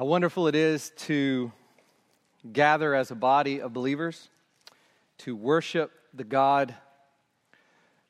[0.00, 1.52] How wonderful it is to
[2.54, 4.30] gather as a body of believers
[5.18, 6.74] to worship the God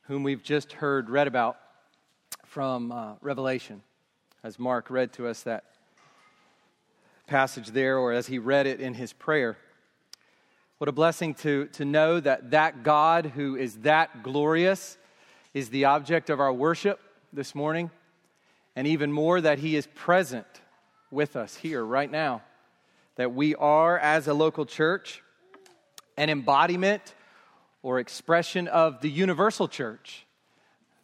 [0.02, 1.56] whom we've just heard read about
[2.44, 3.82] from uh, Revelation,
[4.44, 5.64] as Mark read to us that
[7.26, 9.56] passage there, or as he read it in his prayer.
[10.78, 14.96] What a blessing to, to know that that God who is that glorious
[15.54, 17.00] is the object of our worship
[17.32, 17.90] this morning,
[18.76, 20.46] and even more that he is present
[21.10, 22.42] with us here right now.
[23.16, 25.22] That we are, as a local church,
[26.16, 27.14] an embodiment
[27.82, 30.26] or expression of the universal church.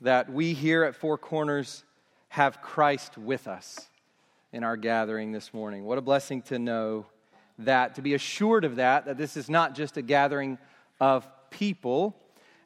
[0.00, 1.84] That we here at Four Corners
[2.28, 3.88] have Christ with us
[4.52, 5.84] in our gathering this morning.
[5.84, 7.06] What a blessing to know
[7.58, 10.58] that, to be assured of that, that this is not just a gathering
[11.00, 12.14] of people,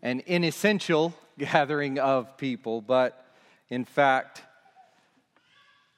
[0.02, 3.24] an inessential gathering of people, but
[3.68, 4.42] in fact,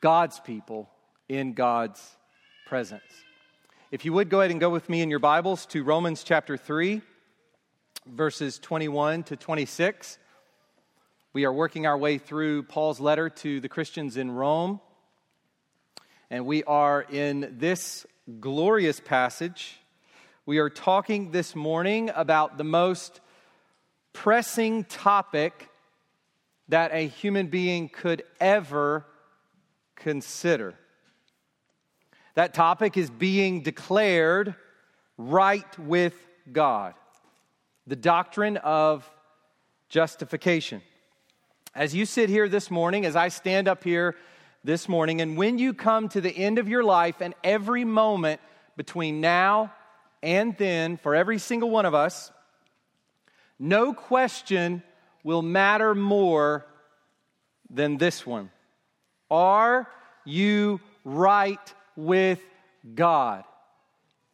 [0.00, 0.88] God's people
[1.32, 1.98] in God's
[2.66, 3.02] presence.
[3.90, 6.58] If you would go ahead and go with me in your Bibles to Romans chapter
[6.58, 7.00] 3,
[8.06, 10.18] verses 21 to 26.
[11.32, 14.78] We are working our way through Paul's letter to the Christians in Rome.
[16.28, 18.04] And we are in this
[18.38, 19.78] glorious passage.
[20.44, 23.22] We are talking this morning about the most
[24.12, 25.70] pressing topic
[26.68, 29.06] that a human being could ever
[29.96, 30.74] consider.
[32.34, 34.54] That topic is being declared
[35.18, 36.14] right with
[36.50, 36.94] God,
[37.86, 39.08] the doctrine of
[39.88, 40.80] justification.
[41.74, 44.16] As you sit here this morning, as I stand up here
[44.64, 48.40] this morning, and when you come to the end of your life and every moment
[48.76, 49.72] between now
[50.22, 52.30] and then, for every single one of us,
[53.58, 54.82] no question
[55.22, 56.64] will matter more
[57.68, 58.50] than this one.
[59.30, 59.88] Are
[60.24, 62.40] you right with
[62.94, 63.44] God?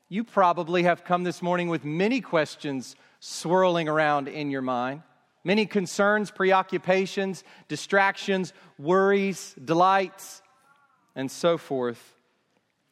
[0.08, 5.02] You probably have come this morning with many questions swirling around in your mind.
[5.44, 10.42] Many concerns, preoccupations, distractions, worries, delights,
[11.14, 12.14] and so forth.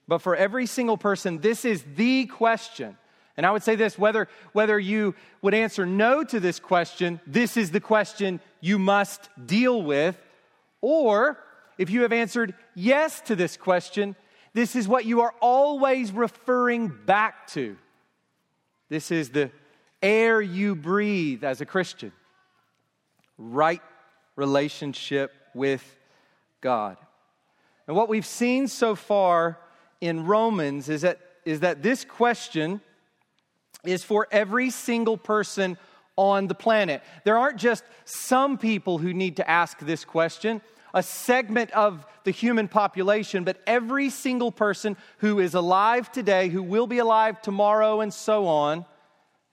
[0.08, 2.96] But for every single person, this is the question.
[3.36, 7.56] And I would say this whether, whether you would answer no to this question, this
[7.56, 10.16] is the question you must deal with.
[10.80, 11.38] Or
[11.78, 14.16] if you have answered yes to this question,
[14.56, 17.76] this is what you are always referring back to.
[18.88, 19.50] This is the
[20.02, 22.10] air you breathe as a Christian
[23.36, 23.82] right
[24.34, 25.84] relationship with
[26.62, 26.96] God.
[27.86, 29.58] And what we've seen so far
[30.00, 32.80] in Romans is that, is that this question
[33.84, 35.76] is for every single person
[36.16, 37.02] on the planet.
[37.24, 40.62] There aren't just some people who need to ask this question,
[40.96, 46.62] a segment of the human population, but every single person who is alive today, who
[46.62, 48.86] will be alive tomorrow, and so on,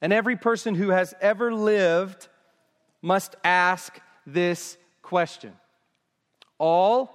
[0.01, 2.29] and every person who has ever lived
[3.01, 5.51] must ask this question
[6.57, 7.13] All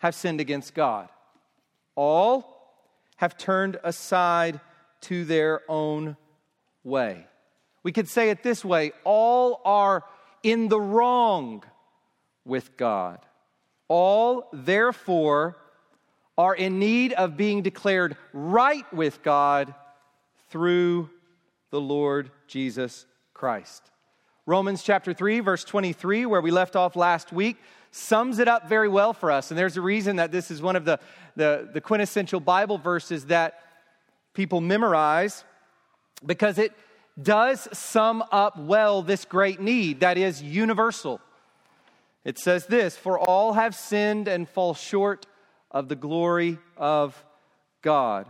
[0.00, 1.08] have sinned against God,
[1.94, 2.74] all
[3.14, 4.58] have turned aside
[5.02, 6.16] to their own
[6.82, 7.24] way.
[7.84, 10.02] We could say it this way all are
[10.42, 11.62] in the wrong
[12.44, 13.20] with God.
[13.88, 15.56] All, therefore,
[16.38, 19.74] are in need of being declared right with God
[20.50, 21.10] through
[21.70, 23.90] the Lord Jesus Christ.
[24.44, 27.56] Romans chapter 3, verse 23, where we left off last week,
[27.90, 29.50] sums it up very well for us.
[29.50, 31.00] And there's a reason that this is one of the,
[31.34, 33.60] the, the quintessential Bible verses that
[34.34, 35.44] people memorize
[36.24, 36.72] because it
[37.20, 41.20] does sum up well this great need that is universal.
[42.26, 45.26] It says this For all have sinned and fall short
[45.70, 47.24] of the glory of
[47.82, 48.26] God.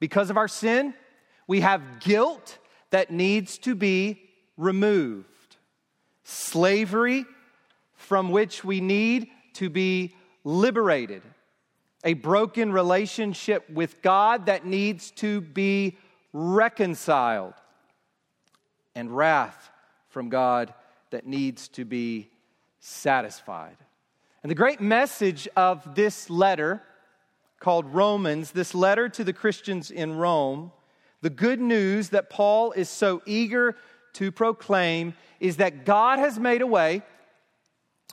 [0.00, 0.92] Because of our sin,
[1.46, 2.58] we have guilt
[2.90, 4.20] that needs to be
[4.56, 5.56] removed.
[6.24, 7.24] Slavery
[7.94, 11.22] from which we need to be liberated,
[12.02, 15.96] a broken relationship with God that needs to be
[16.32, 17.54] reconciled,
[18.96, 19.70] and wrath
[20.08, 20.74] from God
[21.10, 22.28] that needs to be
[22.86, 23.76] satisfied.
[24.42, 26.82] And the great message of this letter,
[27.58, 30.70] called Romans, this letter to the Christians in Rome,
[31.20, 33.76] the good news that Paul is so eager
[34.14, 37.02] to proclaim is that God has made a way.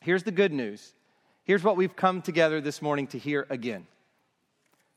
[0.02, 0.94] Here's the good news.
[1.44, 3.86] Here's what we've come together this morning to hear again.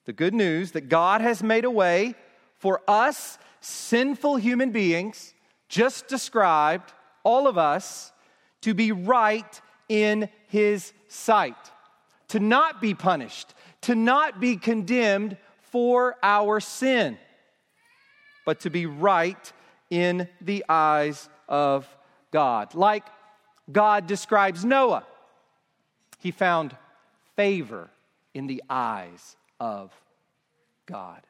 [0.07, 2.15] The good news that God has made a way
[2.59, 5.35] for us, sinful human beings,
[5.69, 6.93] just described,
[7.25, 8.13] all of us,
[8.63, 11.57] to be right in His sight,
[12.29, 15.37] to not be punished, to not be condemned
[15.71, 17.19] for our sin,
[18.45, 19.53] but to be right
[19.91, 21.87] in the eyes of
[22.31, 22.75] God.
[22.75, 23.05] Like
[23.71, 25.05] God describes Noah,
[26.19, 26.77] he found
[27.37, 27.91] favor
[28.35, 29.93] in the eyes of
[30.87, 31.23] God.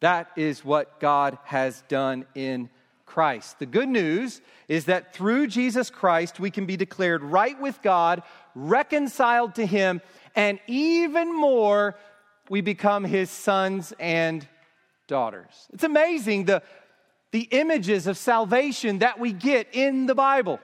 [0.00, 2.70] That is what God has done in
[3.10, 3.58] Christ.
[3.58, 8.22] The good news is that through Jesus Christ, we can be declared right with God,
[8.54, 10.00] reconciled to Him,
[10.36, 11.96] and even more,
[12.48, 14.46] we become His sons and
[15.08, 15.66] daughters.
[15.72, 16.62] It's amazing the,
[17.32, 20.60] the images of salvation that we get in the Bible.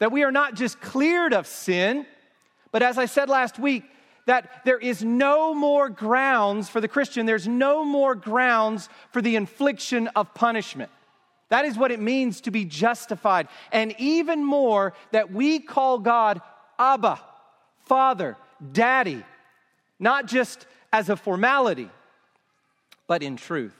[0.00, 2.04] That we are not just cleared of sin,
[2.72, 3.84] but as I said last week,
[4.26, 9.36] that there is no more grounds for the Christian, there's no more grounds for the
[9.36, 10.90] infliction of punishment.
[11.50, 13.48] That is what it means to be justified.
[13.70, 16.40] And even more, that we call God
[16.78, 17.20] Abba,
[17.84, 18.36] Father,
[18.72, 19.22] Daddy,
[19.98, 21.90] not just as a formality,
[23.06, 23.76] but in truth.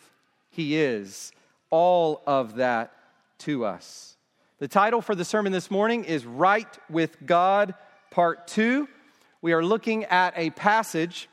[0.50, 1.32] He is
[1.70, 2.92] all of that
[3.38, 4.16] to us.
[4.58, 7.74] The title for the sermon this morning is Right with God,
[8.10, 8.86] Part 2
[9.42, 11.28] we are looking at a passage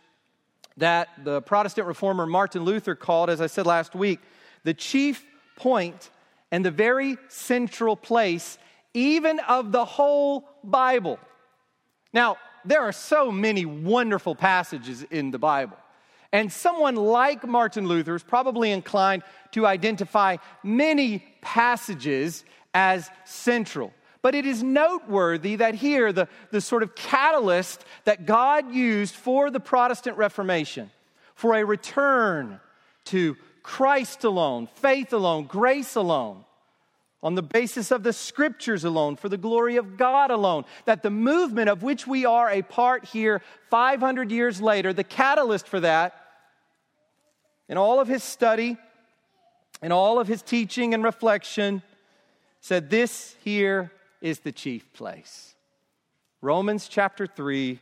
[0.77, 4.19] that the Protestant reformer Martin Luther called, as I said last week,
[4.63, 5.25] the chief
[5.55, 6.09] point
[6.51, 8.57] and the very central place,
[8.93, 11.19] even of the whole Bible.
[12.13, 15.77] Now, there are so many wonderful passages in the Bible.
[16.31, 23.93] And someone like Martin Luther is probably inclined to identify many passages as central.
[24.21, 29.49] But it is noteworthy that here, the, the sort of catalyst that God used for
[29.49, 30.91] the Protestant Reformation,
[31.33, 32.59] for a return
[33.05, 36.45] to Christ alone, faith alone, grace alone,
[37.21, 41.09] on the basis of the scriptures alone, for the glory of God alone, that the
[41.09, 46.15] movement of which we are a part here 500 years later, the catalyst for that,
[47.67, 48.77] in all of his study,
[49.83, 51.83] in all of his teaching and reflection,
[52.61, 53.91] said this here
[54.21, 55.55] is the chief place.
[56.41, 57.81] Romans chapter 3,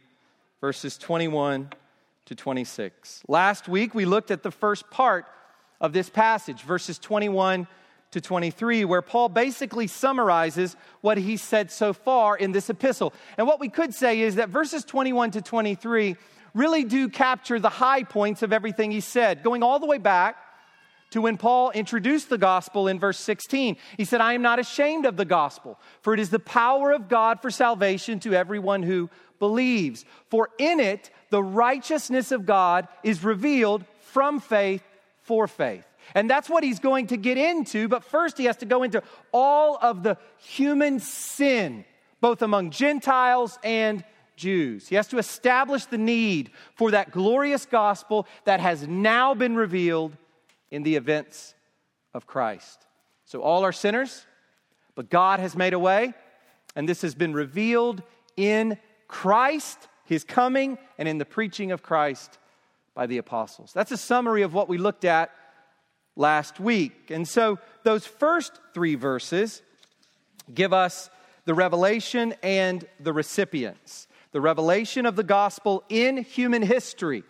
[0.59, 1.69] verses 21
[2.25, 3.21] to 26.
[3.27, 5.27] Last week, we looked at the first part
[5.79, 7.67] of this passage, verses 21
[8.11, 13.13] to 23, where Paul basically summarizes what he said so far in this epistle.
[13.37, 16.15] And what we could say is that verses 21 to 23
[16.53, 20.37] really do capture the high points of everything he said, going all the way back
[21.11, 23.77] to when Paul introduced the gospel in verse 16.
[23.97, 27.09] He said, I am not ashamed of the gospel, for it is the power of
[27.09, 30.05] God for salvation to everyone who believes.
[30.29, 34.81] For in it, the righteousness of God is revealed from faith
[35.25, 35.85] for faith.
[36.13, 39.01] And that's what he's going to get into, but first he has to go into
[39.31, 41.83] all of the human sin,
[42.21, 44.03] both among Gentiles and
[44.35, 44.87] Jews.
[44.87, 50.15] He has to establish the need for that glorious gospel that has now been revealed
[50.69, 51.55] in the events
[52.13, 52.85] of Christ.
[53.25, 54.27] So all are sinners,
[54.93, 56.13] but God has made a way,
[56.75, 58.03] and this has been revealed
[58.37, 58.77] in
[59.07, 62.37] Christ, his coming, and in the preaching of Christ
[62.95, 63.71] by the apostles.
[63.73, 65.31] That's a summary of what we looked at
[66.15, 67.11] last week.
[67.11, 69.61] And so those first three verses
[70.53, 71.09] give us
[71.45, 74.07] the revelation and the recipients.
[74.31, 77.23] The revelation of the gospel in human history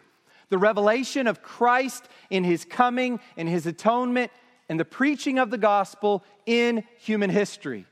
[0.49, 4.31] the revelation of Christ in his coming and his atonement
[4.69, 7.85] and the preaching of the gospel in human history.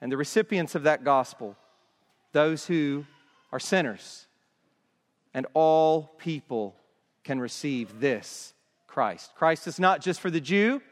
[0.00, 1.56] And the recipients of that gospel,
[2.32, 3.04] those who
[3.52, 4.26] are sinners.
[5.34, 6.74] And all people
[7.30, 8.54] can receive this
[8.88, 9.30] Christ.
[9.36, 10.82] Christ is not just for the Jew,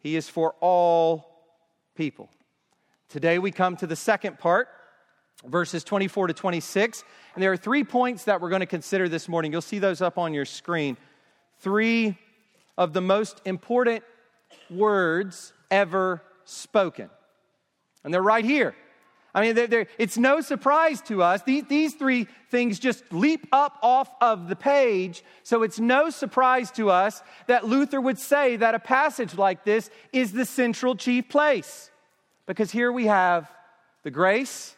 [0.00, 1.24] he is for all
[1.94, 2.28] people.
[3.08, 4.66] Today we come to the second part
[5.46, 7.04] verses 24 to 26.
[7.34, 9.52] And there are three points that we're going to consider this morning.
[9.52, 10.96] You'll see those up on your screen.
[11.60, 12.18] Three
[12.76, 14.02] of the most important
[14.68, 17.08] words ever spoken.
[18.02, 18.74] And they're right here.
[19.34, 21.42] I mean, they're, they're, it's no surprise to us.
[21.42, 25.24] These, these three things just leap up off of the page.
[25.42, 29.88] So it's no surprise to us that Luther would say that a passage like this
[30.12, 31.90] is the central chief place.
[32.46, 33.50] Because here we have
[34.02, 34.76] the grace,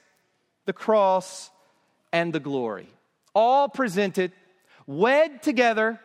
[0.66, 1.50] the cross,
[2.12, 2.88] and the glory.
[3.34, 4.30] All presented,
[4.87, 5.99] wed together,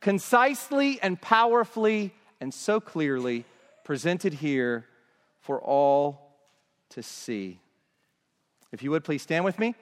[0.00, 3.44] concisely and powerfully, and so clearly
[3.82, 4.86] presented here
[5.40, 6.36] for all
[6.90, 7.58] to see.
[8.72, 9.74] If you would please stand with me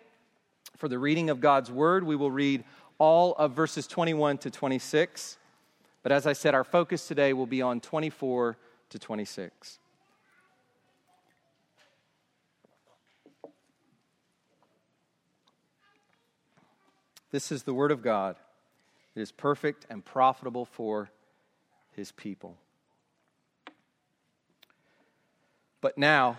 [0.77, 2.05] for the reading of God's word.
[2.05, 2.65] We will read
[2.99, 5.39] all of verses 21 to 26.
[6.03, 8.57] But as I said, our focus today will be on 24
[8.91, 9.79] to 26.
[17.33, 18.37] This is the Word of God.
[19.15, 21.11] It is perfect and profitable for
[21.93, 22.57] his people.
[25.81, 26.39] But now,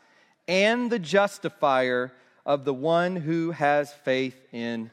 [0.51, 2.11] and the justifier
[2.45, 4.91] of the one who has faith in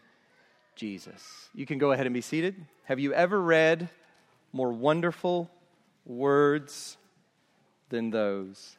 [0.77, 1.49] Jesus.
[1.53, 2.55] You can go ahead and be seated.
[2.85, 3.88] Have you ever read
[4.53, 5.50] more wonderful
[6.07, 6.97] words
[7.88, 8.77] than those?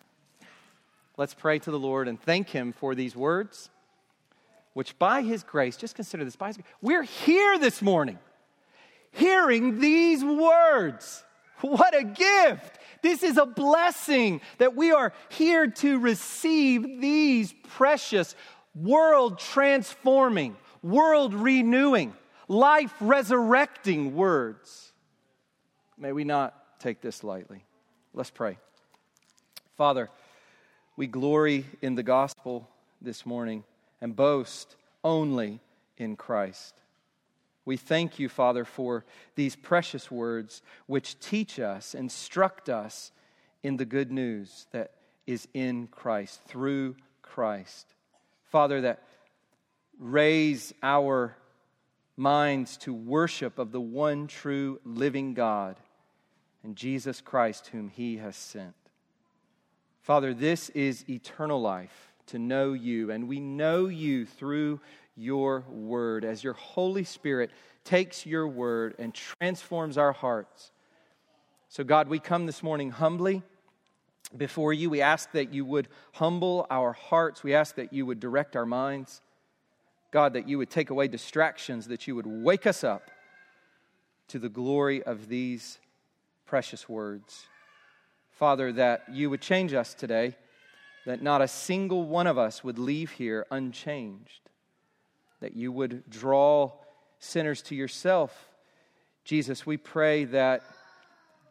[1.17, 3.69] Let's pray to the Lord and thank Him for these words,
[4.71, 8.19] which by His grace, just consider this, by His grace, we're here this morning
[9.11, 11.25] hearing these words.
[11.61, 12.79] What a gift!
[13.01, 18.35] This is a blessing that we are here to receive these precious,
[18.75, 22.13] world transforming, world renewing,
[22.47, 24.93] life resurrecting words.
[25.97, 27.63] May we not take this lightly.
[28.13, 28.57] Let's pray.
[29.75, 30.09] Father,
[30.95, 32.69] we glory in the gospel
[33.01, 33.63] this morning
[34.01, 35.59] and boast only
[35.97, 36.75] in Christ.
[37.69, 43.11] We thank you, Father, for these precious words which teach us, instruct us
[43.61, 44.93] in the good news that
[45.27, 47.93] is in Christ, through Christ.
[48.45, 49.03] Father, that
[49.99, 51.37] raise our
[52.17, 55.75] minds to worship of the one true living God
[56.63, 58.73] and Jesus Christ, whom He has sent.
[60.01, 64.79] Father, this is eternal life to know you, and we know you through
[65.15, 67.51] your word as your Holy Spirit
[67.83, 70.71] takes your word and transforms our hearts.
[71.67, 73.43] So, God, we come this morning humbly
[74.35, 74.89] before you.
[74.89, 77.43] We ask that you would humble our hearts.
[77.43, 79.21] We ask that you would direct our minds.
[80.11, 83.11] God, that you would take away distractions, that you would wake us up
[84.29, 85.77] to the glory of these
[86.45, 87.47] precious words.
[88.31, 90.35] Father, that you would change us today,
[91.05, 94.41] that not a single one of us would leave here unchanged,
[95.39, 96.71] that you would draw
[97.19, 98.49] sinners to yourself.
[99.23, 100.63] Jesus, we pray that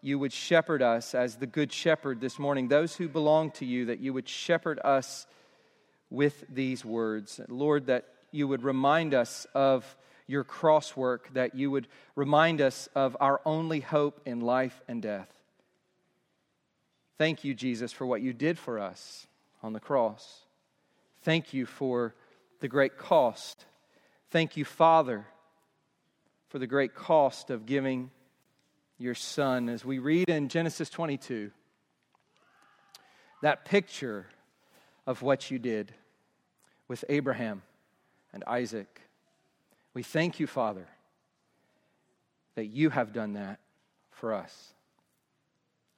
[0.00, 3.86] you would shepherd us as the good shepherd this morning, those who belong to you,
[3.86, 5.26] that you would shepherd us
[6.10, 7.40] with these words.
[7.48, 12.88] Lord, that you would remind us of your cross work, that you would remind us
[12.94, 15.28] of our only hope in life and death.
[17.16, 19.27] Thank you, Jesus, for what you did for us
[19.62, 20.42] on the cross.
[21.22, 22.14] Thank you for
[22.60, 23.64] the great cost.
[24.30, 25.26] Thank you, Father,
[26.48, 28.10] for the great cost of giving
[28.98, 29.68] your Son.
[29.68, 31.50] As we read in Genesis 22,
[33.42, 34.26] that picture
[35.06, 35.92] of what you did
[36.88, 37.62] with Abraham
[38.32, 39.00] and Isaac.
[39.94, 40.86] We thank you, Father,
[42.56, 43.60] that you have done that
[44.10, 44.74] for us.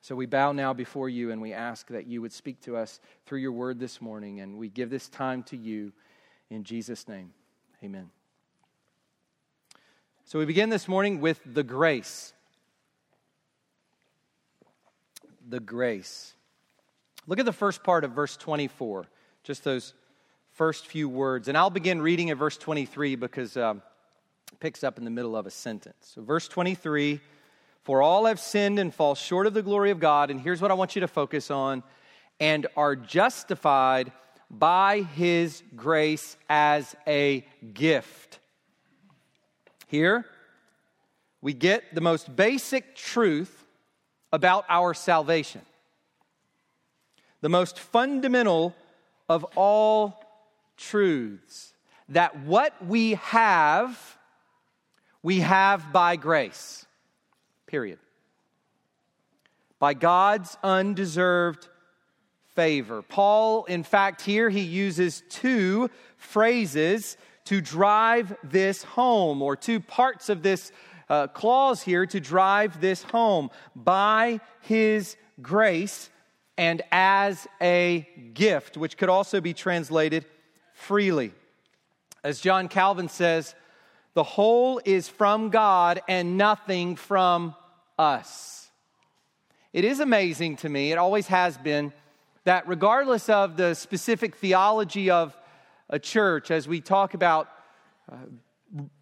[0.03, 3.01] So we bow now before you and we ask that you would speak to us
[3.27, 4.41] through your word this morning.
[4.41, 5.93] And we give this time to you
[6.49, 7.33] in Jesus' name.
[7.85, 8.11] Amen.
[10.25, 12.33] So we begin this morning with the grace.
[15.49, 16.35] The grace.
[17.27, 19.07] Look at the first part of verse 24,
[19.43, 19.93] just those
[20.53, 21.49] first few words.
[21.49, 23.83] And I'll begin reading at verse 23 because um,
[24.53, 26.13] it picks up in the middle of a sentence.
[26.15, 27.21] So, verse 23
[27.85, 30.31] for all have sinned and fall short of the glory of God.
[30.31, 31.83] And here's what I want you to focus on
[32.39, 34.13] and are justified
[34.51, 38.39] by his grace as a gift.
[39.87, 40.27] Here,
[41.41, 43.65] we get the most basic truth
[44.33, 45.63] about our salvation.
[47.41, 48.75] The most fundamental
[49.29, 50.23] of all
[50.77, 51.73] truths
[52.11, 54.19] that what we have,
[55.23, 56.87] we have by grace.
[57.71, 58.01] Period.
[59.79, 61.69] By God's undeserved
[62.57, 63.01] favor.
[63.01, 70.29] Paul, in fact, here he uses two phrases to drive this home, or two parts
[70.29, 70.73] of this
[71.09, 76.11] uh, clause here to drive this home by his grace
[76.59, 80.25] and as a gift, which could also be translated
[80.75, 81.33] freely.
[82.25, 83.55] As John Calvin says,
[84.15, 87.55] the whole is from God and nothing from
[88.01, 88.71] us.
[89.75, 91.93] It is amazing to me, it always has been,
[92.45, 95.37] that regardless of the specific theology of
[95.91, 97.49] a church, as we talk about
[98.11, 98.17] uh,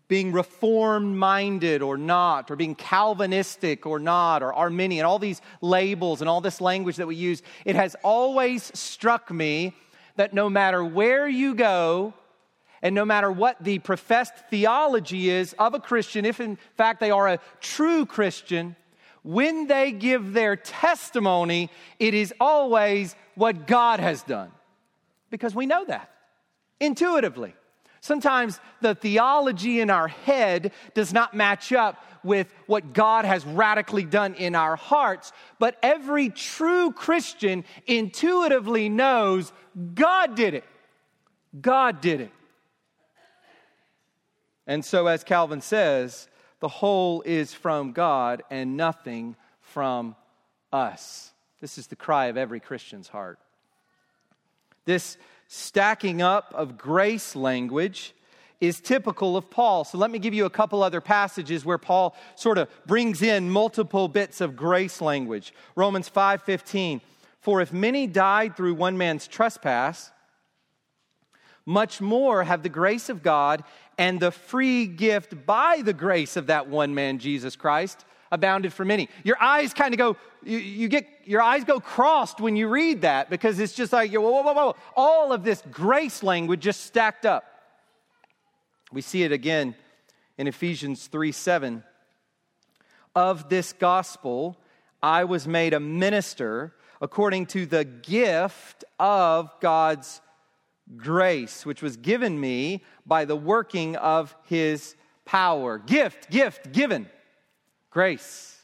[0.08, 6.20] being reformed minded or not, or being Calvinistic or not, or Arminian, all these labels
[6.20, 9.74] and all this language that we use, it has always struck me
[10.16, 12.14] that no matter where you go,
[12.82, 17.10] and no matter what the professed theology is of a Christian, if in fact they
[17.10, 18.76] are a true Christian,
[19.28, 21.68] when they give their testimony,
[21.98, 24.50] it is always what God has done.
[25.28, 26.10] Because we know that
[26.80, 27.54] intuitively.
[28.00, 34.04] Sometimes the theology in our head does not match up with what God has radically
[34.04, 39.52] done in our hearts, but every true Christian intuitively knows
[39.94, 40.64] God did it.
[41.60, 42.32] God did it.
[44.66, 46.28] And so, as Calvin says,
[46.60, 50.16] the whole is from God and nothing from
[50.72, 51.32] us.
[51.60, 53.38] This is the cry of every Christian's heart.
[54.84, 58.14] This stacking up of grace language
[58.60, 59.84] is typical of Paul.
[59.84, 63.50] So let me give you a couple other passages where Paul sort of brings in
[63.50, 65.52] multiple bits of grace language.
[65.76, 67.00] Romans 5:15,
[67.40, 70.10] "For if many died through one man's trespass,
[71.64, 73.62] much more have the grace of God
[73.98, 78.84] and the free gift by the grace of that one man, Jesus Christ, abounded for
[78.84, 79.08] many.
[79.24, 83.02] Your eyes kind of go, you, you, get, your eyes go crossed when you read
[83.02, 84.76] that because it's just like, whoa, whoa, whoa, whoa.
[84.96, 87.44] All of this grace language just stacked up.
[88.92, 89.74] We see it again
[90.38, 91.82] in Ephesians 3 7.
[93.14, 94.56] Of this gospel,
[95.02, 100.20] I was made a minister according to the gift of God's
[100.96, 105.78] grace, which was given me by the working of his power.
[105.78, 107.08] Gift, gift, given.
[107.90, 108.60] Grace.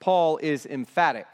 [0.00, 1.26] Paul is emphatic.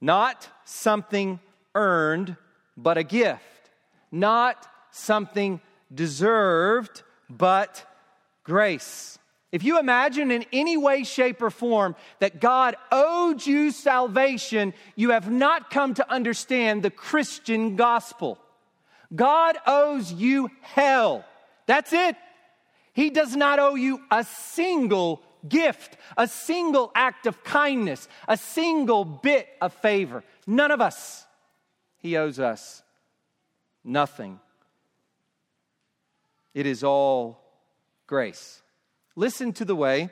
[0.00, 1.40] Not something
[1.74, 2.36] earned,
[2.76, 3.70] but a gift.
[4.10, 5.60] Not something
[5.92, 7.84] deserved, but
[8.44, 9.18] grace.
[9.52, 15.10] If you imagine in any way, shape, or form that God owed you salvation, you
[15.10, 18.38] have not come to understand the Christian gospel.
[19.14, 21.24] God owes you hell.
[21.66, 22.16] That's it.
[22.92, 29.04] He does not owe you a single gift, a single act of kindness, a single
[29.04, 30.22] bit of favor.
[30.46, 31.26] None of us.
[31.98, 32.82] He owes us
[33.84, 34.40] nothing.
[36.54, 37.40] It is all
[38.06, 38.62] grace.
[39.16, 40.10] Listen to the way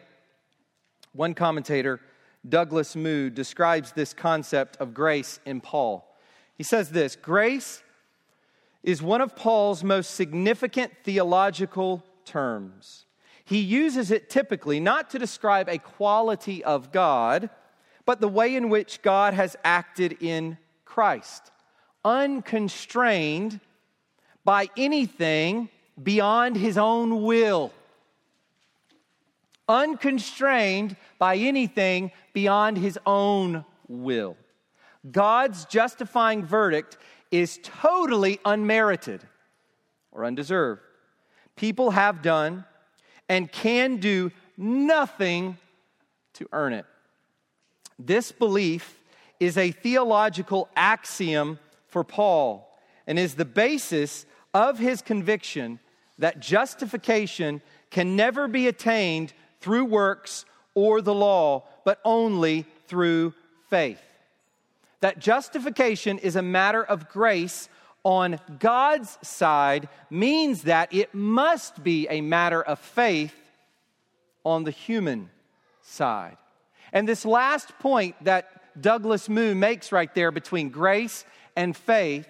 [1.13, 2.01] one commentator,
[2.49, 6.05] Douglas Moo, describes this concept of grace in Paul.
[6.57, 7.83] He says this Grace
[8.83, 13.07] is one of Paul's most significant theological terms.
[13.45, 17.51] He uses it typically not to describe a quality of God,
[18.05, 21.51] but the way in which God has acted in Christ,
[22.05, 23.61] unconstrained
[24.45, 25.69] by anything
[26.03, 27.73] beyond his own will.
[29.69, 34.37] Unconstrained by anything beyond his own will.
[35.11, 36.97] God's justifying verdict
[37.31, 39.23] is totally unmerited
[40.13, 40.81] or undeserved.
[41.57, 42.65] People have done
[43.29, 45.59] and can do nothing
[46.35, 46.87] to earn it.
[47.99, 48.99] This belief
[49.41, 55.79] is a theological axiom for Paul and is the basis of his conviction
[56.19, 57.61] that justification
[57.91, 63.35] can never be attained through works or the law, but only through
[63.69, 64.08] faith
[65.01, 67.69] that justification is a matter of grace
[68.05, 73.35] on God's side means that it must be a matter of faith
[74.45, 75.31] on the human
[75.83, 76.37] side.
[76.93, 81.25] And this last point that Douglas Moo makes right there between grace
[81.57, 82.29] and faith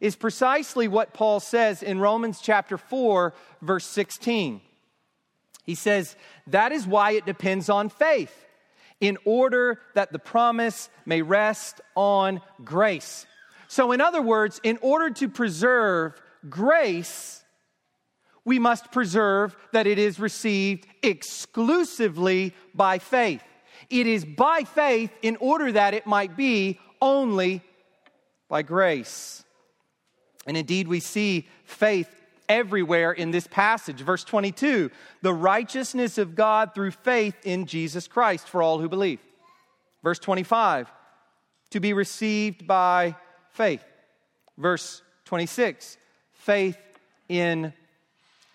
[0.00, 4.60] is precisely what Paul says in Romans chapter 4, verse 16.
[5.64, 8.32] He says, That is why it depends on faith
[9.00, 13.26] in order that the promise may rest on grace.
[13.68, 17.44] So, in other words, in order to preserve grace,
[18.44, 23.42] we must preserve that it is received exclusively by faith.
[23.88, 27.62] It is by faith in order that it might be only
[28.48, 29.44] by grace.
[30.46, 32.08] And indeed, we see faith
[32.50, 34.00] everywhere in this passage.
[34.00, 34.90] Verse 22
[35.22, 39.20] the righteousness of God through faith in Jesus Christ for all who believe.
[40.02, 40.90] Verse 25
[41.70, 43.14] to be received by
[43.52, 43.84] faith.
[44.58, 45.96] Verse 26
[46.32, 46.76] faith
[47.28, 47.72] in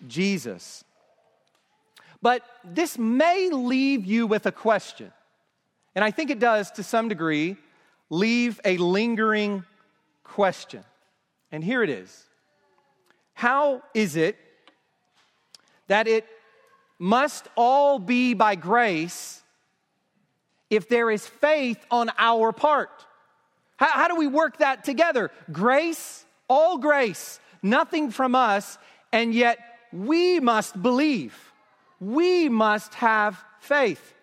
[0.06, 0.84] Jesus.
[2.20, 5.12] But this may leave you with a question.
[5.94, 7.56] And I think it does to some degree
[8.10, 9.64] leave a lingering
[10.24, 10.84] question.
[11.50, 12.26] And here it is
[13.36, 14.38] How is it
[15.88, 16.24] that it
[16.98, 19.42] must all be by grace
[20.70, 23.04] if there is faith on our part?
[23.76, 25.30] How, how, do we work that together?
[25.52, 28.78] Grace, all grace, nothing from us,
[29.12, 29.58] and yet
[29.92, 31.36] we must believe.
[32.00, 34.14] We must have faith.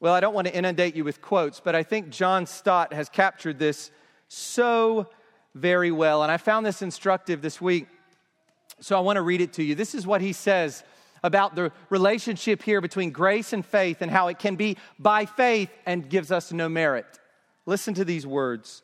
[0.00, 3.10] Well, I don't want to inundate you with quotes, but I think John Stott has
[3.10, 3.90] captured this
[4.28, 5.08] so
[5.54, 6.22] very well.
[6.22, 7.86] And I found this instructive this week,
[8.80, 9.74] so I want to read it to you.
[9.74, 10.82] This is what he says
[11.22, 15.70] about the relationship here between grace and faith and how it can be by faith
[15.86, 17.06] and gives us no merit.
[17.64, 18.82] Listen to these words.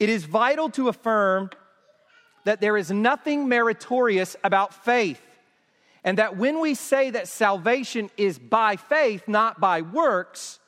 [0.00, 1.50] It is vital to affirm
[2.44, 5.20] that there is nothing meritorious about faith,
[6.04, 10.60] and that when we say that salvation is by faith, not by works,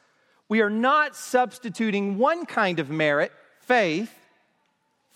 [0.49, 4.13] we are not substituting one kind of merit, faith,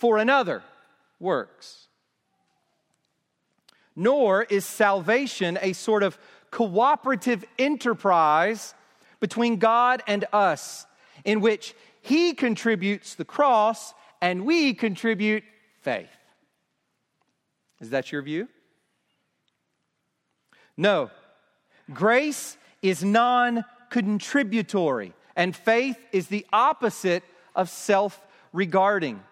[0.03, 0.65] for another,
[1.21, 1.87] works.
[3.95, 6.19] Nor is salvation a sort of
[6.51, 8.75] cooperative enterprise
[9.21, 10.89] between God and us,
[11.25, 15.45] in which He contributes the cross and we contribute
[15.83, 16.11] faith.
[17.81, 18.49] Is that your view?
[20.77, 21.13] No.
[21.93, 27.23] Grace is non contributory, and faith is the opposite
[27.55, 28.21] of self
[28.53, 29.23] regarding.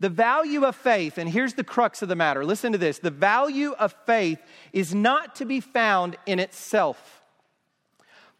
[0.00, 3.10] The value of faith, and here's the crux of the matter listen to this the
[3.10, 4.40] value of faith
[4.72, 7.22] is not to be found in itself,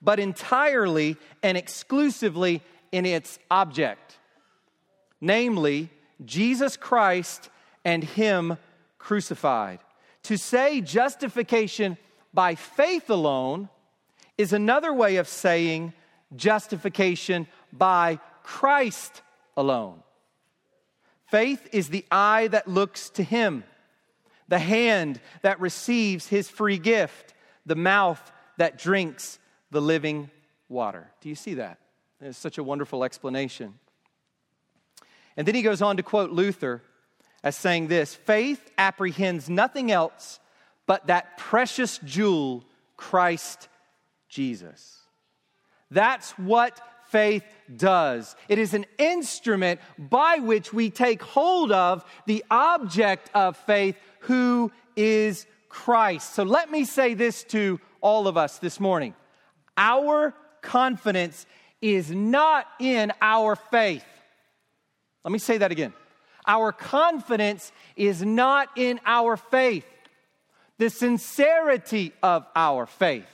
[0.01, 4.19] but entirely and exclusively in its object,
[5.21, 5.91] namely,
[6.25, 7.51] Jesus Christ
[7.85, 8.57] and Him
[8.99, 9.81] crucified.
[10.25, 11.99] To say justification
[12.33, 13.69] by faith alone
[14.39, 15.93] is another way of saying
[16.37, 19.21] justification by Christ
[19.57, 20.03] alone.
[21.31, 23.65] Faith is the eye that looks to Him,
[24.49, 28.21] the hand that receives His free gift, the mouth
[28.57, 29.39] that drinks
[29.71, 30.31] the living
[30.69, 31.11] water.
[31.21, 31.79] Do you see that?
[32.21, 33.75] It's such a wonderful explanation.
[35.37, 36.83] And then he goes on to quote Luther
[37.43, 40.41] as saying this faith apprehends nothing else
[40.87, 42.65] but that precious jewel,
[42.97, 43.69] Christ
[44.29, 44.99] Jesus.
[45.91, 47.45] That's what faith
[47.77, 48.35] does.
[48.49, 54.73] It is an instrument by which we take hold of the object of faith, who
[54.97, 56.35] is Christ.
[56.35, 59.15] So let me say this to all of us this morning
[59.77, 61.47] our confidence
[61.81, 64.05] is not in our faith.
[65.25, 65.95] Let me say that again.
[66.47, 69.87] Our confidence is not in our faith,
[70.79, 73.29] the sincerity of our faith,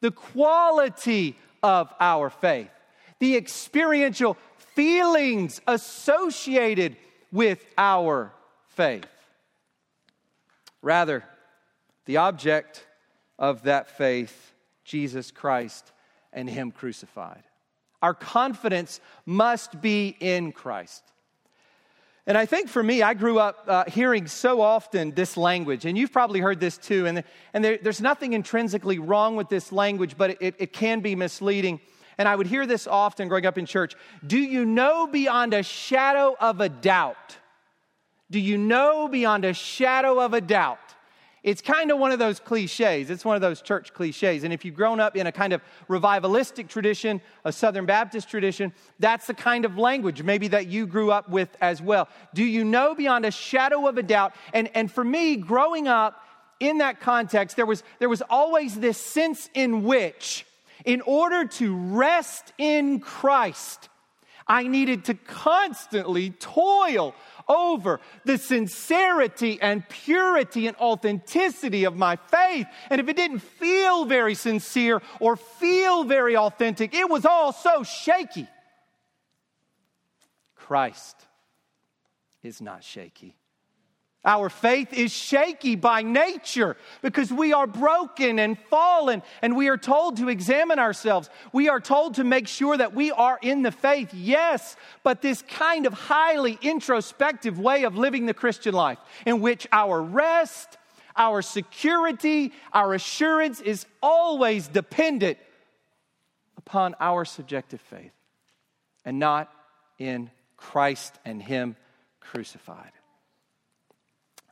[0.00, 2.70] the quality of our faith,
[3.18, 4.36] the experiential
[4.74, 6.96] feelings associated
[7.32, 8.32] with our
[8.68, 9.06] faith.
[10.82, 11.24] Rather,
[12.04, 12.86] the object
[13.38, 14.52] of that faith,
[14.84, 15.92] Jesus Christ
[16.32, 17.42] and Him crucified.
[18.02, 21.02] Our confidence must be in Christ.
[22.26, 25.96] And I think for me, I grew up uh, hearing so often this language, and
[25.96, 27.06] you've probably heard this too.
[27.06, 27.22] And,
[27.54, 31.80] and there, there's nothing intrinsically wrong with this language, but it, it can be misleading.
[32.18, 33.94] And I would hear this often growing up in church.
[34.26, 37.36] Do you know beyond a shadow of a doubt?
[38.30, 40.78] Do you know beyond a shadow of a doubt
[41.46, 43.08] it's kind of one of those cliches.
[43.08, 44.42] It's one of those church cliches.
[44.42, 48.72] And if you've grown up in a kind of revivalistic tradition, a Southern Baptist tradition,
[48.98, 52.08] that's the kind of language maybe that you grew up with as well.
[52.34, 54.34] Do you know beyond a shadow of a doubt?
[54.52, 56.20] And, and for me, growing up
[56.58, 60.45] in that context, there was, there was always this sense in which,
[60.86, 63.90] in order to rest in Christ,
[64.46, 67.14] I needed to constantly toil
[67.48, 72.66] over the sincerity and purity and authenticity of my faith.
[72.88, 77.82] And if it didn't feel very sincere or feel very authentic, it was all so
[77.82, 78.46] shaky.
[80.54, 81.16] Christ
[82.42, 83.36] is not shaky.
[84.26, 89.76] Our faith is shaky by nature because we are broken and fallen, and we are
[89.76, 91.30] told to examine ourselves.
[91.52, 95.42] We are told to make sure that we are in the faith, yes, but this
[95.42, 100.76] kind of highly introspective way of living the Christian life, in which our rest,
[101.16, 105.38] our security, our assurance is always dependent
[106.56, 108.10] upon our subjective faith
[109.04, 109.52] and not
[110.00, 111.76] in Christ and Him
[112.18, 112.90] crucified.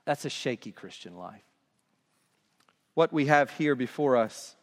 [0.04, 1.42] That's a shaky Christian life.
[2.94, 4.54] What we have here before us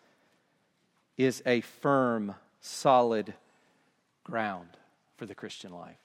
[1.18, 3.34] is a firm, solid
[4.24, 4.70] ground
[5.18, 5.98] for the Christian life.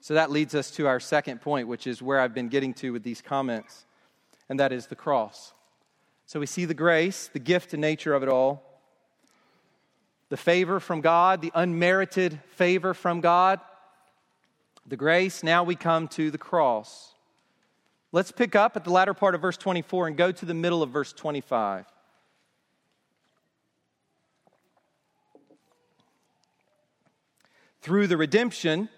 [0.00, 2.92] So that leads us to our second point, which is where I've been getting to
[2.92, 3.84] with these comments,
[4.48, 5.52] and that is the cross.
[6.26, 8.62] So we see the grace, the gift and nature of it all,
[10.28, 13.60] the favor from God, the unmerited favor from God,
[14.86, 15.42] the grace.
[15.42, 17.14] Now we come to the cross.
[18.10, 20.82] Let's pick up at the latter part of verse 24 and go to the middle
[20.82, 21.84] of verse 25.
[27.82, 28.88] Through the redemption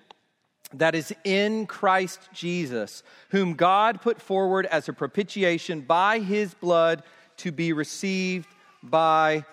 [0.74, 7.02] that is in Christ Jesus, whom God put forward as a propitiation by his blood
[7.38, 8.48] to be received
[8.82, 9.44] by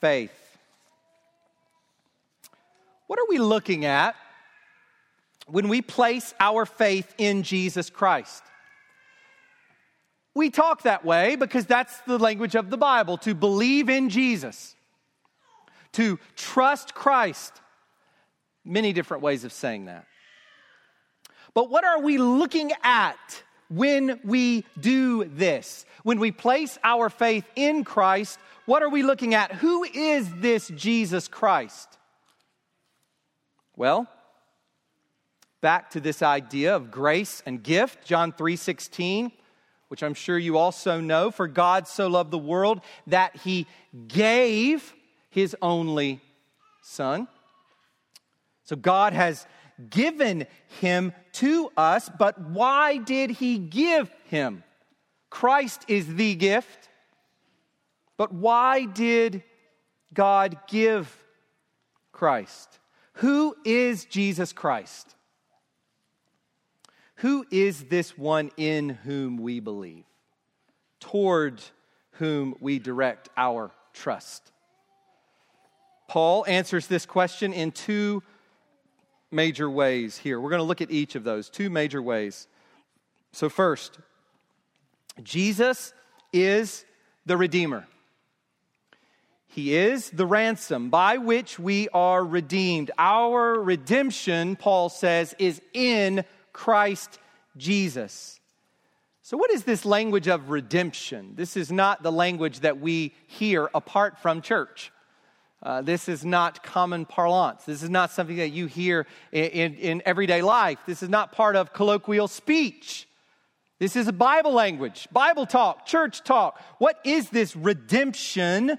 [0.00, 0.32] faith.
[3.06, 4.16] What are we looking at
[5.46, 8.42] when we place our faith in Jesus Christ?
[10.34, 14.76] We talk that way because that's the language of the Bible to believe in Jesus,
[15.92, 17.60] to trust Christ.
[18.64, 20.06] Many different ways of saying that.
[21.54, 25.84] But what are we looking at when we do this?
[26.04, 29.52] When we place our faith in Christ, what are we looking at?
[29.52, 31.98] Who is this Jesus Christ?
[33.74, 34.06] Well,
[35.60, 39.32] back to this idea of grace and gift, John 3:16
[39.90, 43.66] which I'm sure you also know, for God so loved the world that he
[44.06, 44.94] gave
[45.30, 46.20] his only
[46.80, 47.26] son.
[48.62, 49.48] So God has
[49.88, 50.46] given
[50.80, 54.62] him to us, but why did he give him?
[55.28, 56.88] Christ is the gift,
[58.16, 59.42] but why did
[60.14, 61.12] God give
[62.12, 62.78] Christ?
[63.14, 65.16] Who is Jesus Christ?
[67.20, 70.04] Who is this one in whom we believe,
[71.00, 71.60] toward
[72.12, 74.50] whom we direct our trust?
[76.08, 78.22] Paul answers this question in two
[79.30, 80.40] major ways here.
[80.40, 82.48] We're going to look at each of those, two major ways.
[83.32, 83.98] So, first,
[85.22, 85.92] Jesus
[86.32, 86.86] is
[87.26, 87.86] the Redeemer.
[89.46, 92.92] He is the ransom by which we are redeemed.
[92.96, 97.18] Our redemption, Paul says, is in Christ
[97.56, 98.40] Jesus.
[99.22, 101.34] So, what is this language of redemption?
[101.36, 104.92] This is not the language that we hear apart from church.
[105.62, 107.64] Uh, this is not common parlance.
[107.64, 110.78] This is not something that you hear in, in, in everyday life.
[110.86, 113.06] This is not part of colloquial speech.
[113.78, 116.60] This is a Bible language, Bible talk, church talk.
[116.78, 118.78] What is this redemption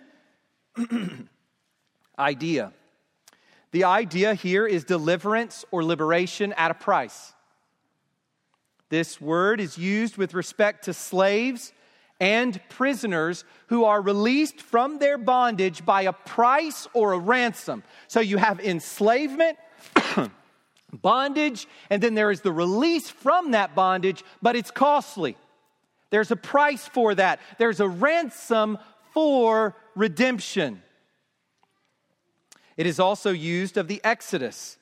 [2.20, 2.72] idea?
[3.72, 7.34] The idea here is deliverance or liberation at a price.
[8.92, 11.72] This word is used with respect to slaves
[12.20, 17.84] and prisoners who are released from their bondage by a price or a ransom.
[18.10, 19.58] So you have enslavement,
[20.94, 25.38] bondage, and then there is the release from that bondage, but it's costly.
[26.10, 28.78] There's a price for that, there's a ransom
[29.14, 30.84] for redemption.
[32.76, 34.78] It is also used of the Exodus,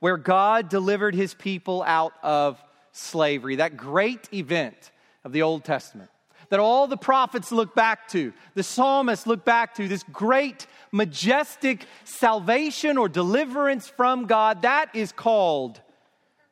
[0.00, 2.62] where God delivered his people out of
[2.94, 4.90] slavery, that great event
[5.24, 6.10] of the Old Testament
[6.50, 11.86] that all the prophets look back to, the psalmists look back to, this great, majestic
[12.04, 15.80] salvation or deliverance from God, that is called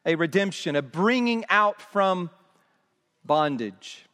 [0.05, 2.31] a redemption, a bringing out from
[3.24, 4.05] bondage.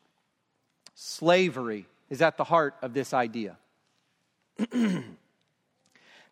[0.95, 3.57] Slavery is at the heart of this idea.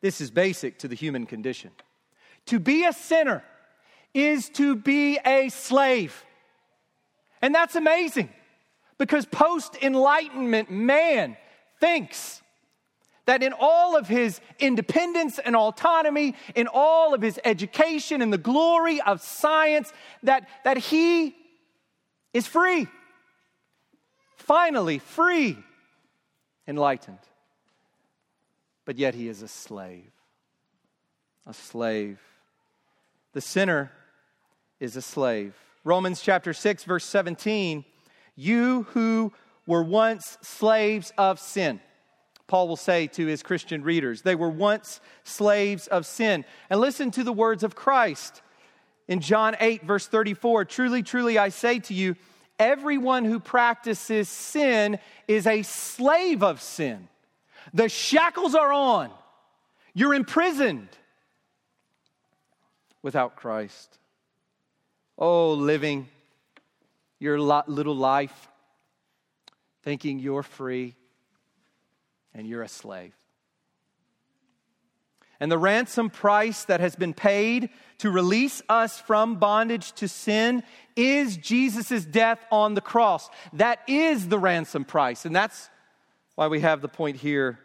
[0.00, 1.70] this is basic to the human condition.
[2.46, 3.42] To be a sinner,
[4.16, 6.24] is to be a slave.
[7.42, 8.30] And that's amazing
[8.96, 11.36] because post enlightenment man
[11.80, 12.40] thinks
[13.26, 18.38] that in all of his independence and autonomy, in all of his education and the
[18.38, 21.36] glory of science, that, that he
[22.32, 22.86] is free.
[24.36, 25.58] Finally, free,
[26.66, 27.18] enlightened.
[28.86, 30.12] But yet he is a slave.
[31.46, 32.20] A slave.
[33.32, 33.90] The sinner
[34.80, 35.54] is a slave.
[35.84, 37.84] Romans chapter 6, verse 17,
[38.34, 39.32] you who
[39.66, 41.80] were once slaves of sin.
[42.46, 46.44] Paul will say to his Christian readers, they were once slaves of sin.
[46.70, 48.42] And listen to the words of Christ
[49.08, 52.16] in John 8, verse 34 Truly, truly, I say to you,
[52.58, 57.08] everyone who practices sin is a slave of sin.
[57.74, 59.10] The shackles are on,
[59.94, 60.88] you're imprisoned
[63.02, 63.98] without Christ.
[65.18, 66.08] Oh, living
[67.18, 68.48] your little life
[69.82, 70.94] thinking you're free
[72.34, 73.14] and you're a slave.
[75.38, 80.62] And the ransom price that has been paid to release us from bondage to sin
[80.96, 83.28] is Jesus' death on the cross.
[83.52, 85.24] That is the ransom price.
[85.24, 85.68] And that's
[86.34, 87.58] why we have the point here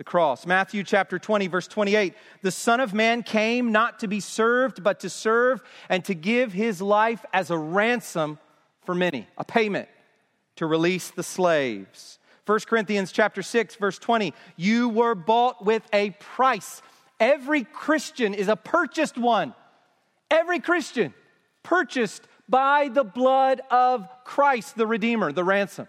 [0.00, 0.46] the cross.
[0.46, 5.00] Matthew chapter 20, verse 28 The Son of Man came not to be served, but
[5.00, 5.60] to serve
[5.90, 8.38] and to give his life as a ransom
[8.80, 9.90] for many, a payment
[10.56, 12.18] to release the slaves.
[12.46, 16.80] 1 Corinthians chapter 6 verse 20 you were bought with a price
[17.20, 19.54] every christian is a purchased one
[20.30, 21.14] every christian
[21.62, 25.86] purchased by the blood of Christ the redeemer the ransom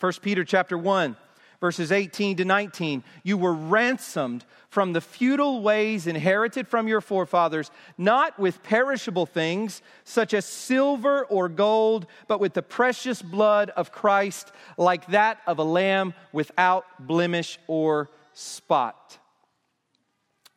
[0.00, 1.16] 1 Peter chapter 1
[1.62, 3.04] verses 18 to 19.
[3.22, 9.80] You were ransomed from the futile ways inherited from your forefathers, not with perishable things
[10.02, 15.60] such as silver or gold, but with the precious blood of Christ, like that of
[15.60, 19.18] a lamb without blemish or spot.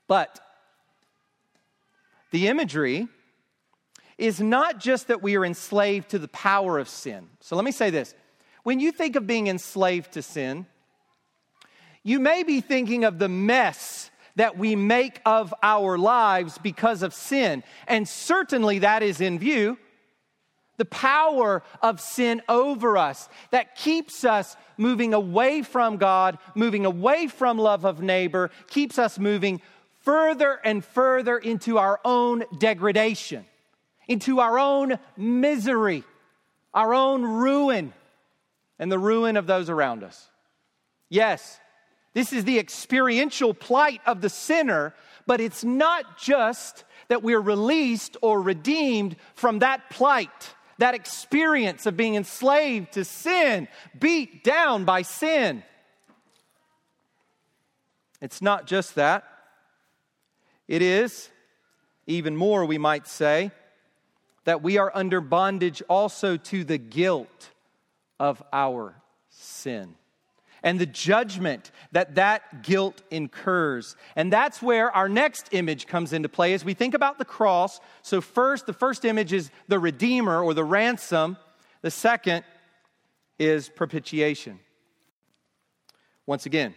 [0.08, 0.40] But
[2.32, 3.08] the imagery
[4.18, 7.28] is not just that we are enslaved to the power of sin.
[7.42, 8.16] So let me say this.
[8.64, 10.66] When you think of being enslaved to sin,
[12.06, 17.16] you may be thinking of the mess that we make of our lives because of
[17.16, 19.78] sin, and certainly that is in view.
[20.78, 27.28] The power of sin over us that keeps us moving away from God, moving away
[27.28, 29.62] from love of neighbor, keeps us moving
[30.04, 33.46] further and further into our own degradation,
[34.08, 36.04] into our own misery,
[36.72, 37.94] our own ruin,
[38.78, 40.30] and the ruin of those around us.
[41.10, 41.60] Yes,
[42.16, 44.96] this is the experiential plight of the sinner,
[45.28, 51.98] but it's not just that we're released or redeemed from that plight, that experience of
[51.98, 53.68] being enslaved to sin,
[54.00, 55.62] beat down by sin.
[58.22, 59.26] It's not just that.
[60.70, 61.30] It is,
[62.08, 63.52] even more, we might say,
[64.46, 67.50] that we are under bondage also to the guilt
[68.22, 68.96] of our
[69.30, 69.96] sin
[70.66, 73.96] and the judgment that that guilt incurs.
[74.16, 77.80] And that's where our next image comes into play as we think about the cross.
[78.02, 81.38] So, first, the first image is the Redeemer or the ransom,
[81.82, 82.44] the second
[83.38, 84.60] is propitiation.
[86.26, 86.74] Once again,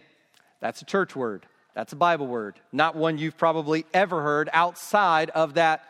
[0.61, 1.47] that's a church word.
[1.73, 5.83] That's a Bible word, not one you've probably ever heard outside of that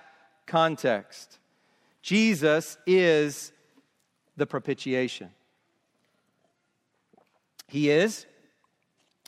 [0.46, 1.40] context.
[2.02, 3.52] Jesus is
[4.38, 5.32] the propitiation.
[7.70, 8.26] He is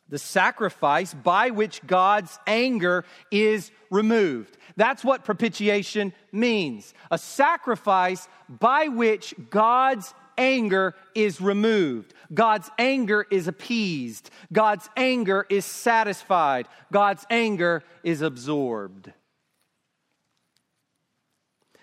[0.09, 4.57] the sacrifice by which God's anger is removed.
[4.75, 12.13] That's what propitiation means a sacrifice by which God's anger is removed.
[12.33, 14.29] God's anger is appeased.
[14.51, 16.67] God's anger is satisfied.
[16.91, 19.13] God's anger is absorbed.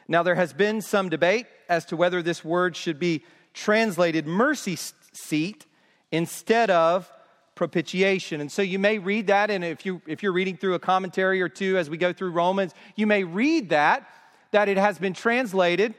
[0.06, 4.76] Now, there has been some debate as to whether this word should be translated mercy
[5.12, 5.66] seat
[6.10, 7.10] instead of
[7.54, 8.40] propitiation.
[8.40, 11.42] And so you may read that, and if, you, if you're reading through a commentary
[11.42, 14.08] or two as we go through Romans, you may read that,
[14.52, 15.94] that it has been translated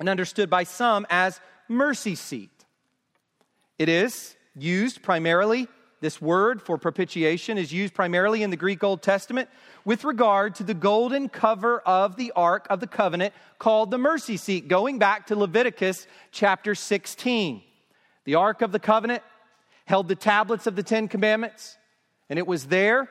[0.00, 2.50] and understood by some as mercy seat.
[3.78, 5.68] It is used primarily,
[6.00, 9.48] this word for propitiation is used primarily in the Greek Old Testament
[9.84, 14.36] with regard to the golden cover of the Ark of the Covenant called the mercy
[14.36, 17.62] seat, going back to Leviticus chapter 16.
[18.24, 19.22] The Ark of the Covenant
[19.86, 21.78] held the tablets of the Ten Commandments,
[22.28, 23.08] and it was there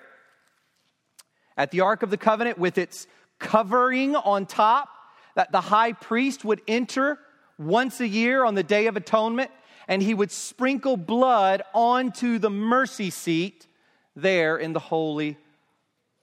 [1.57, 3.07] at the Ark of the Covenant with its
[3.39, 4.89] covering on top
[5.35, 7.17] that the high priest would enter
[7.57, 9.51] once a year on the Day of Atonement,
[9.88, 13.67] and he would sprinkle blood onto the mercy seat
[14.15, 15.38] there in the Holy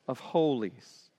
[0.07, 1.11] of Holies.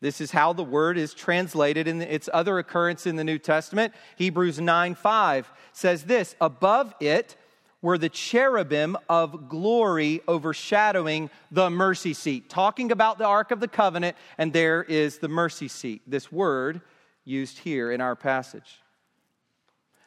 [0.00, 3.94] This is how the word is translated in its other occurrence in the New Testament.
[4.16, 7.36] Hebrews 9 5 says this Above it
[7.84, 12.48] were the cherubim of glory overshadowing the mercy seat.
[12.48, 16.00] Talking about the Ark of the Covenant, and there is the mercy seat.
[16.06, 16.80] This word
[17.26, 18.80] used here in our passage.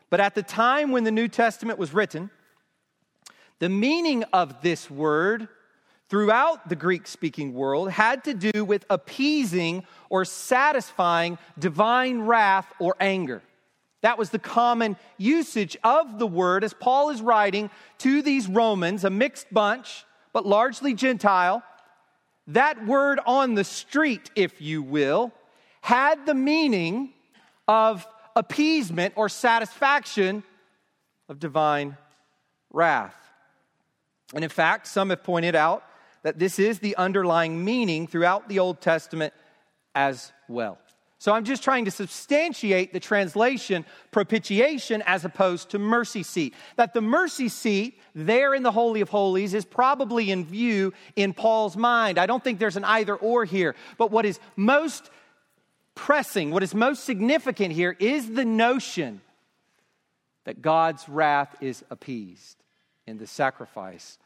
[0.10, 2.32] But at the time when the New Testament was written,
[3.60, 5.48] the meaning of this word
[6.10, 12.96] throughout the Greek speaking world had to do with appeasing or satisfying divine wrath or
[13.00, 13.44] anger.
[14.02, 17.70] That was the common usage of the word as Paul is writing
[18.00, 21.64] to these Romans, a mixed bunch, but largely Gentile.
[22.48, 25.34] That word on the street, if you will,
[25.82, 27.14] had the meaning
[27.68, 30.44] of appeasement or satisfaction
[31.28, 31.98] of divine
[32.72, 33.16] wrath.
[34.34, 35.84] And in fact, some have pointed out
[36.24, 39.34] that this is the underlying meaning throughout the Old Testament
[39.96, 40.78] as well.
[41.20, 46.54] So I'm just trying to substantiate the translation propitiation as opposed to mercy seat.
[46.76, 51.34] That the mercy seat there in the Holy of Holies is probably in view in
[51.34, 52.20] Paul's mind.
[52.20, 53.76] I don't think there's an either or here.
[53.98, 55.10] But what is most
[55.96, 59.22] pressing, what is most significant here is the notion
[60.44, 62.58] that God's wrath is appeased
[63.08, 64.20] in the sacrifice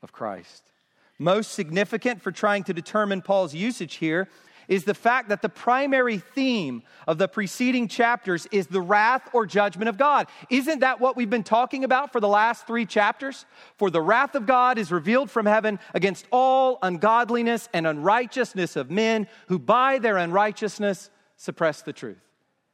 [0.00, 0.70] of Christ.
[1.18, 4.28] Most significant for trying to determine Paul's usage here
[4.68, 9.46] is the fact that the primary theme of the preceding chapters is the wrath or
[9.46, 10.26] judgment of God.
[10.50, 13.46] Isn't that what we've been talking about for the last three chapters?
[13.76, 18.90] For the wrath of God is revealed from heaven against all ungodliness and unrighteousness of
[18.90, 22.20] men who by their unrighteousness suppress the truth.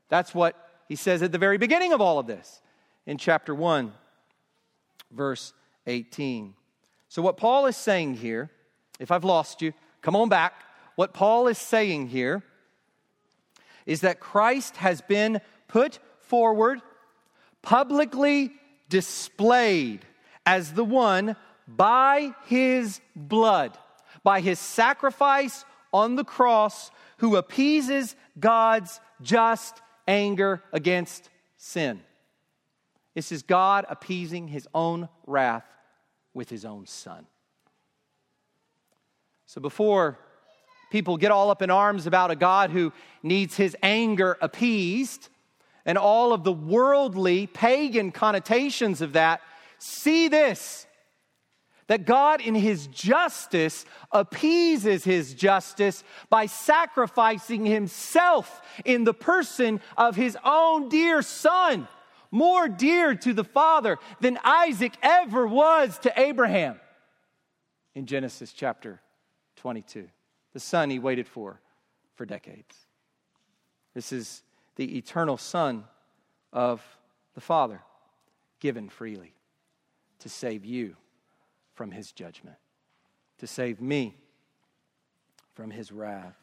[0.09, 0.57] That's what
[0.88, 2.61] he says at the very beginning of all of this
[3.07, 3.93] in chapter 1,
[5.11, 5.53] verse
[5.86, 6.55] 18.
[7.09, 8.51] So, what Paul is saying here,
[8.99, 10.55] if I've lost you, come on back
[10.97, 12.43] what Paul is saying here
[13.86, 16.80] is that Christ has been put forward,
[17.62, 18.53] publicly
[18.88, 20.05] displayed
[20.47, 21.36] as the one
[21.66, 23.76] by his blood,
[24.22, 32.01] by his sacrifice on the cross, who appeases God's just anger against sin.
[33.14, 35.64] This is God appeasing his own wrath
[36.34, 37.26] with his own son.
[39.47, 40.18] So before
[40.93, 45.30] people get all up in arms about a God who needs his anger appeased
[45.86, 49.40] and all of the worldly, pagan connotations of that,
[49.78, 50.86] see this
[51.88, 60.14] that God, in his justice, appeases his justice by sacrificing himself in the person of
[60.14, 61.88] his own dear son,
[62.30, 66.80] more dear to the Father than Isaac ever was to Abraham.
[67.95, 69.01] In Genesis chapter
[69.57, 70.09] 22
[70.53, 71.61] the son he waited for
[72.14, 72.76] for decades.
[73.94, 74.42] This is
[74.76, 75.84] the eternal Son
[76.53, 76.82] of
[77.34, 77.80] the Father,
[78.61, 79.34] given freely
[80.20, 80.96] to save you
[81.74, 82.57] from his judgment,
[83.38, 84.16] to save me
[85.55, 86.36] from his wrath.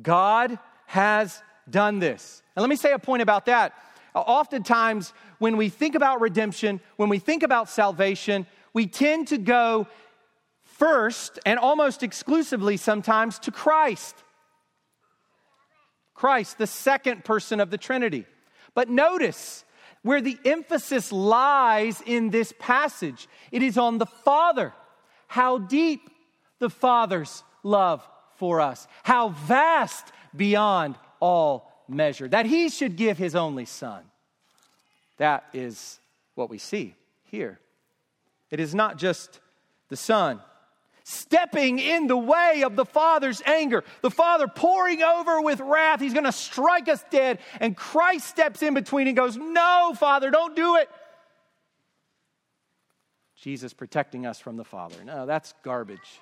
[0.00, 2.42] God has done this.
[2.54, 3.74] And let me say a point about that.
[4.14, 9.86] Oftentimes, when we think about redemption, when we think about salvation, we tend to go
[10.78, 14.14] first and almost exclusively sometimes to Christ.
[16.14, 18.26] Christ, the second person of the Trinity.
[18.74, 19.64] But notice
[20.02, 24.72] where the emphasis lies in this passage it is on the Father.
[25.26, 26.08] How deep
[26.58, 28.06] the Father's love
[28.36, 34.02] for us, how vast beyond all measure, that He should give His only Son.
[35.16, 35.98] That is
[36.34, 37.58] what we see here.
[38.50, 39.40] It is not just
[39.88, 40.40] the Son
[41.08, 43.82] stepping in the way of the Father's anger.
[44.02, 46.00] The Father pouring over with wrath.
[46.00, 47.38] He's going to strike us dead.
[47.60, 50.90] And Christ steps in between and goes, No, Father, don't do it.
[53.36, 55.02] Jesus protecting us from the Father.
[55.04, 56.20] No, that's garbage.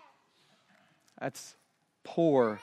[1.20, 1.56] That's
[2.04, 2.60] poor,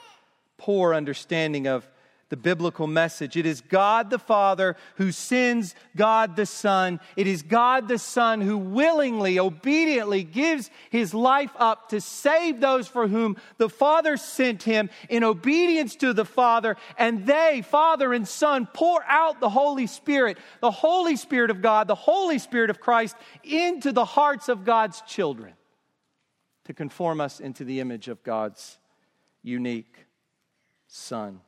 [0.56, 1.86] poor understanding of
[2.28, 3.36] the biblical message.
[3.36, 7.00] It is God the Father who sends God the Son.
[7.16, 12.88] It is God the Son who willingly, obediently gives his life up to save those
[12.88, 16.76] for whom the Father sent him in obedience to the Father.
[16.98, 21.88] And they, Father and Son, pour out the Holy Spirit, the Holy Spirit of God,
[21.88, 25.54] the Holy Spirit of Christ into the hearts of God's children
[26.64, 28.78] to conform us into the image of God's
[29.42, 30.06] unique
[30.86, 31.40] Son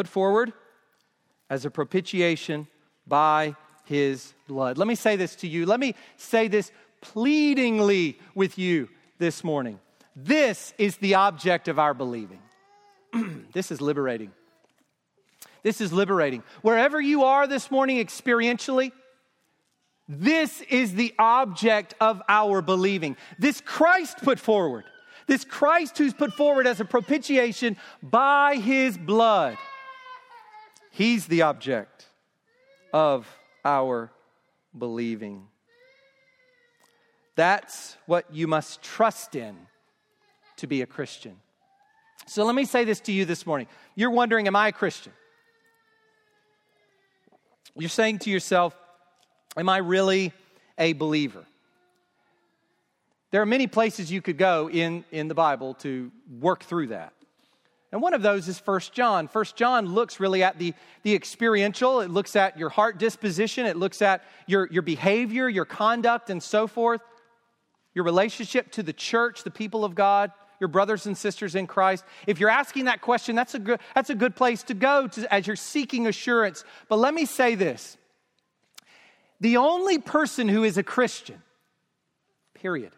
[0.00, 0.54] put forward
[1.50, 2.66] as a propitiation
[3.06, 4.78] by his blood.
[4.78, 5.66] Let me say this to you.
[5.66, 6.72] Let me say this
[7.02, 8.88] pleadingly with you
[9.18, 9.78] this morning.
[10.16, 12.40] This is the object of our believing.
[13.52, 14.32] this is liberating.
[15.62, 16.44] This is liberating.
[16.62, 18.92] Wherever you are this morning experientially,
[20.08, 23.18] this is the object of our believing.
[23.38, 24.84] This Christ put forward,
[25.26, 29.58] this Christ who's put forward as a propitiation by his blood
[30.90, 32.06] He's the object
[32.92, 33.26] of
[33.64, 34.10] our
[34.76, 35.46] believing.
[37.36, 39.56] That's what you must trust in
[40.56, 41.36] to be a Christian.
[42.26, 43.66] So let me say this to you this morning.
[43.94, 45.12] You're wondering, am I a Christian?
[47.76, 48.76] You're saying to yourself,
[49.56, 50.32] am I really
[50.76, 51.44] a believer?
[53.30, 56.10] There are many places you could go in, in the Bible to
[56.40, 57.12] work through that.
[57.92, 59.26] And one of those is First John.
[59.26, 63.76] First John looks really at the, the experiential, it looks at your heart disposition, it
[63.76, 67.00] looks at your, your behavior, your conduct, and so forth,
[67.94, 70.30] your relationship to the church, the people of God,
[70.60, 72.04] your brothers and sisters in Christ.
[72.28, 75.34] If you're asking that question, that's a good, that's a good place to go to,
[75.34, 76.64] as you're seeking assurance.
[76.88, 77.96] But let me say this
[79.40, 81.42] the only person who is a Christian,
[82.54, 82.92] period,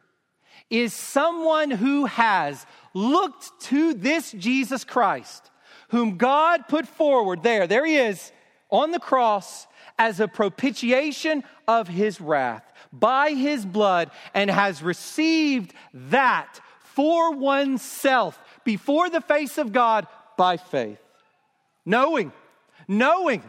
[0.70, 5.50] is someone who has looked to this Jesus Christ,
[5.88, 8.32] whom God put forward there, there he is
[8.70, 9.66] on the cross
[9.98, 18.38] as a propitiation of his wrath by his blood and has received that for oneself
[18.64, 20.98] before the face of God by faith.
[21.84, 22.32] Knowing,
[22.88, 23.42] knowing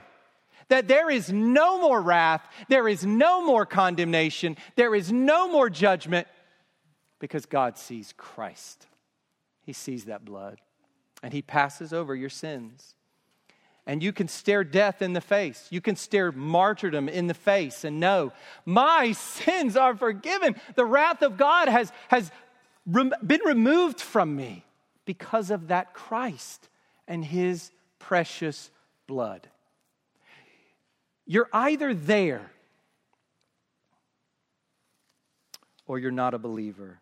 [0.70, 5.70] that there is no more wrath, there is no more condemnation, there is no more
[5.70, 6.28] judgment
[7.24, 8.86] because God sees Christ.
[9.62, 10.60] He sees that blood
[11.24, 12.96] and He passes over your sins.
[13.88, 15.66] And you can stare death in the face.
[15.70, 18.34] You can stare martyrdom in the face and know
[18.66, 20.58] my sins are forgiven.
[20.76, 22.30] The wrath of God has, has
[22.86, 24.66] rem- been removed from me
[25.06, 26.68] because of that Christ
[27.08, 28.70] and His precious
[29.08, 29.48] blood.
[31.26, 32.52] You're either there
[35.88, 37.00] or you're not a believer.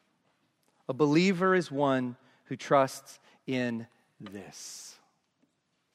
[0.92, 2.18] A believer is one
[2.48, 3.18] who trusts
[3.48, 3.88] in
[4.20, 4.94] this.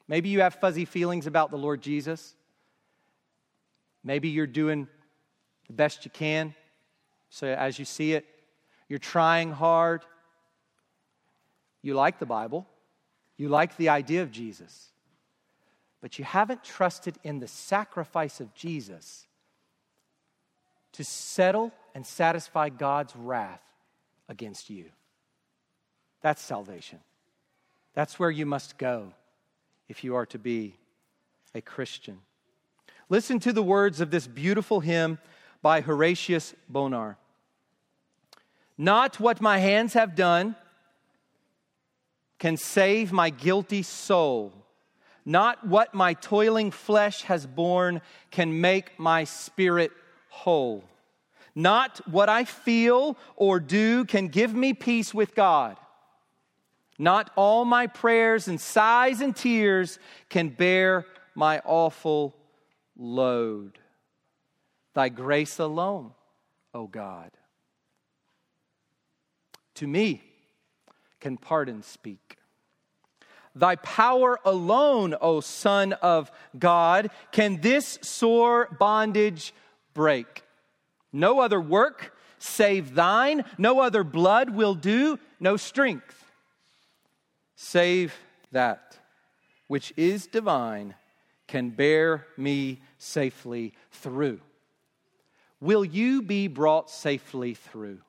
[0.09, 2.34] Maybe you have fuzzy feelings about the Lord Jesus.
[4.03, 4.88] Maybe you're doing
[5.66, 6.55] the best you can.
[7.28, 8.24] So, as you see it,
[8.88, 10.01] you're trying hard.
[11.82, 12.66] You like the Bible,
[13.36, 14.92] you like the idea of Jesus,
[16.01, 19.26] but you haven't trusted in the sacrifice of Jesus
[20.92, 23.61] to settle and satisfy God's wrath
[24.28, 24.86] against you.
[26.22, 27.00] That's salvation.
[27.94, 29.12] That's where you must go
[29.88, 30.74] if you are to be
[31.54, 32.18] a Christian.
[33.08, 35.18] Listen to the words of this beautiful hymn
[35.62, 37.16] by Horatius Bonar.
[38.76, 40.56] Not what my hands have done
[42.38, 44.52] can save my guilty soul.
[45.24, 49.92] Not what my toiling flesh has borne can make my spirit
[50.28, 50.84] whole.
[51.59, 55.78] Not what I feel or do can give me peace with God.
[56.98, 59.98] Not all my prayers and sighs and tears
[60.28, 62.36] can bear my awful
[62.94, 63.78] load.
[64.92, 66.12] Thy grace alone,
[66.74, 67.30] O God.
[69.76, 70.22] To me
[71.20, 72.36] can pardon speak.
[73.54, 79.54] Thy power alone, O Son of God, can this sore bondage
[79.94, 80.42] break.
[81.12, 86.26] No other work save thine, no other blood will do, no strength
[87.57, 88.14] save
[88.52, 88.98] that
[89.66, 90.94] which is divine
[91.48, 94.40] can bear me safely through.
[95.61, 98.00] Will you be brought safely through?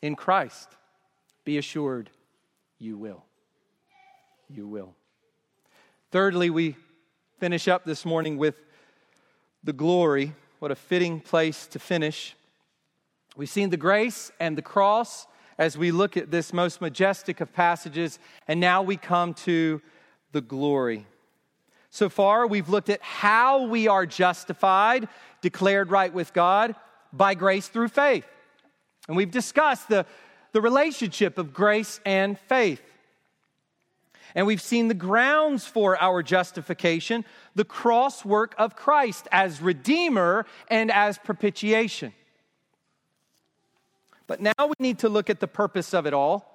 [0.00, 0.68] In Christ,
[1.44, 2.08] be assured
[2.78, 3.24] you will.
[4.48, 4.94] You will.
[6.10, 6.76] Thirdly, we
[7.38, 8.62] finish up this morning with
[9.62, 10.34] the glory.
[10.60, 12.36] What a fitting place to finish.
[13.34, 17.50] We've seen the grace and the cross as we look at this most majestic of
[17.54, 19.80] passages, and now we come to
[20.32, 21.06] the glory.
[21.88, 25.08] So far, we've looked at how we are justified,
[25.40, 26.74] declared right with God
[27.10, 28.26] by grace through faith.
[29.08, 30.04] And we've discussed the,
[30.52, 32.82] the relationship of grace and faith.
[34.34, 37.24] And we've seen the grounds for our justification,
[37.54, 42.12] the cross work of Christ as Redeemer and as propitiation.
[44.26, 46.46] But now we need to look at the purpose of it all.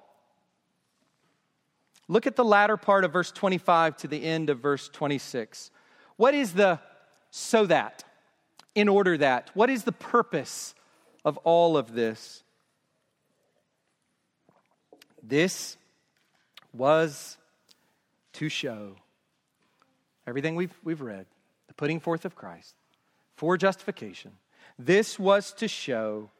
[2.08, 5.70] Look at the latter part of verse 25 to the end of verse 26.
[6.16, 6.80] What is the
[7.30, 8.04] so that,
[8.74, 9.50] in order that?
[9.54, 10.74] What is the purpose
[11.24, 12.42] of all of this?
[15.22, 15.76] This
[16.72, 17.36] was
[18.36, 18.96] to show
[20.26, 21.26] everything we've, we've read,
[21.68, 22.74] the putting forth of Christ
[23.34, 24.32] for justification.
[24.78, 26.30] This was to show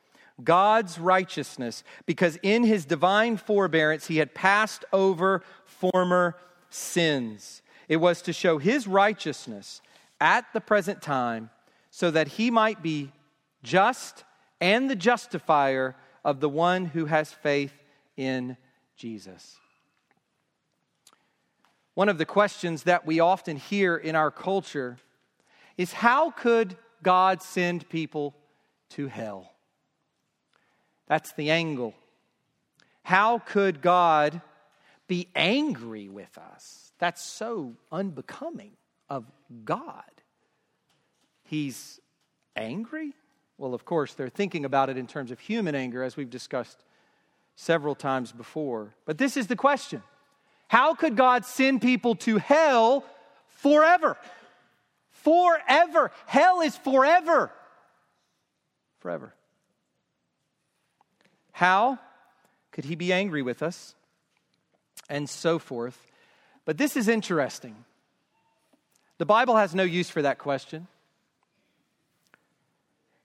[0.42, 6.36] God's righteousness, because in his divine forbearance he had passed over former
[6.68, 7.62] sins.
[7.88, 9.80] It was to show his righteousness
[10.20, 11.50] at the present time
[11.90, 13.12] so that he might be
[13.62, 14.24] just
[14.60, 17.72] and the justifier of the one who has faith
[18.16, 18.58] in
[18.96, 19.58] Jesus.
[21.96, 24.98] One of the questions that we often hear in our culture
[25.78, 28.34] is how could God send people
[28.90, 29.54] to hell?
[31.06, 31.94] That's the angle.
[33.02, 34.42] How could God
[35.08, 36.92] be angry with us?
[36.98, 38.72] That's so unbecoming
[39.08, 39.24] of
[39.64, 40.02] God.
[41.44, 41.98] He's
[42.56, 43.14] angry?
[43.56, 46.84] Well, of course, they're thinking about it in terms of human anger, as we've discussed
[47.54, 48.92] several times before.
[49.06, 50.02] But this is the question
[50.68, 53.04] How could God send people to hell
[53.48, 54.16] forever?
[55.10, 56.10] Forever.
[56.26, 57.52] Hell is forever.
[59.00, 59.34] Forever.
[61.52, 61.98] How
[62.72, 63.94] could he be angry with us?
[65.08, 66.06] And so forth.
[66.64, 67.76] But this is interesting.
[69.18, 70.88] The Bible has no use for that question.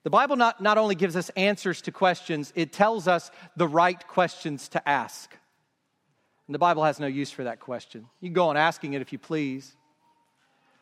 [0.03, 4.07] The Bible not, not only gives us answers to questions, it tells us the right
[4.07, 5.35] questions to ask.
[6.51, 8.05] And the Bible has no use for that question.
[8.19, 9.73] You can go on asking it if you please.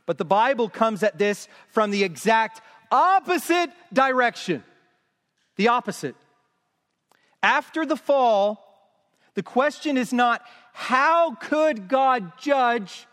[0.07, 2.59] But the Bible comes at this from the exact
[2.91, 4.63] opposite direction.
[5.57, 6.15] The opposite.
[7.43, 8.65] After the fall,
[9.35, 10.41] the question is not
[10.73, 13.05] how could God judge?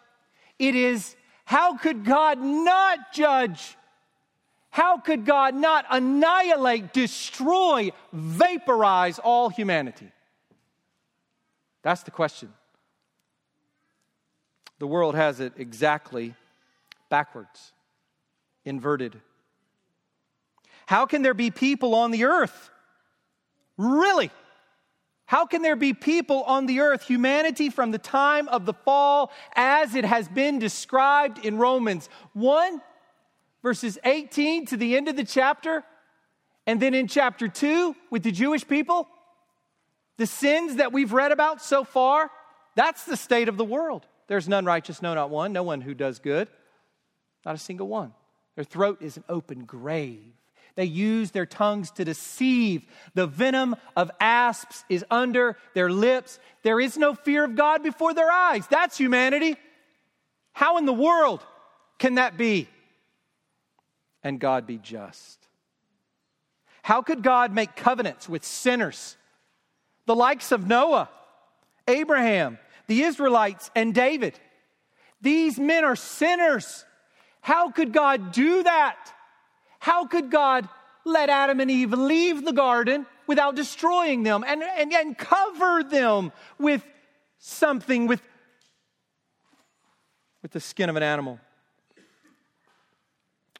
[0.58, 3.76] It is how could God not judge?
[4.70, 10.10] How could God not annihilate, destroy, vaporize all humanity?
[11.86, 12.52] That's the question.
[14.80, 16.34] The world has it exactly
[17.10, 17.70] backwards,
[18.64, 19.20] inverted.
[20.86, 22.70] How can there be people on the earth?
[23.78, 24.32] Really?
[25.26, 29.30] How can there be people on the earth, humanity from the time of the fall
[29.54, 32.82] as it has been described in Romans 1
[33.62, 35.84] verses 18 to the end of the chapter,
[36.66, 39.06] and then in chapter 2 with the Jewish people,
[40.16, 42.30] the sins that we've read about so far,
[42.74, 44.06] that's the state of the world.
[44.28, 46.48] There's none righteous, no, not one, no one who does good,
[47.44, 48.12] not a single one.
[48.54, 50.32] Their throat is an open grave.
[50.74, 52.84] They use their tongues to deceive.
[53.14, 56.38] The venom of asps is under their lips.
[56.62, 58.66] There is no fear of God before their eyes.
[58.66, 59.56] That's humanity.
[60.52, 61.42] How in the world
[61.98, 62.68] can that be?
[64.26, 65.46] and God be just?
[66.82, 69.16] How could God make covenants with sinners?
[70.06, 71.08] The likes of Noah,
[71.86, 74.38] Abraham, the Israelites, and David.
[75.20, 76.84] These men are sinners.
[77.40, 78.96] How could God do that?
[79.78, 80.68] How could God
[81.04, 86.32] let Adam and Eve leave the garden without destroying them and, and, and cover them
[86.58, 86.84] with
[87.38, 88.22] something, with,
[90.42, 91.40] with the skin of an animal?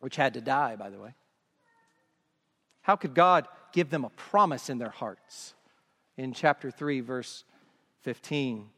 [0.06, 1.14] which had to die, by the way.
[2.82, 5.54] How could God give them a promise in their hearts?
[6.16, 7.44] In chapter 3, verse
[8.02, 8.68] 15.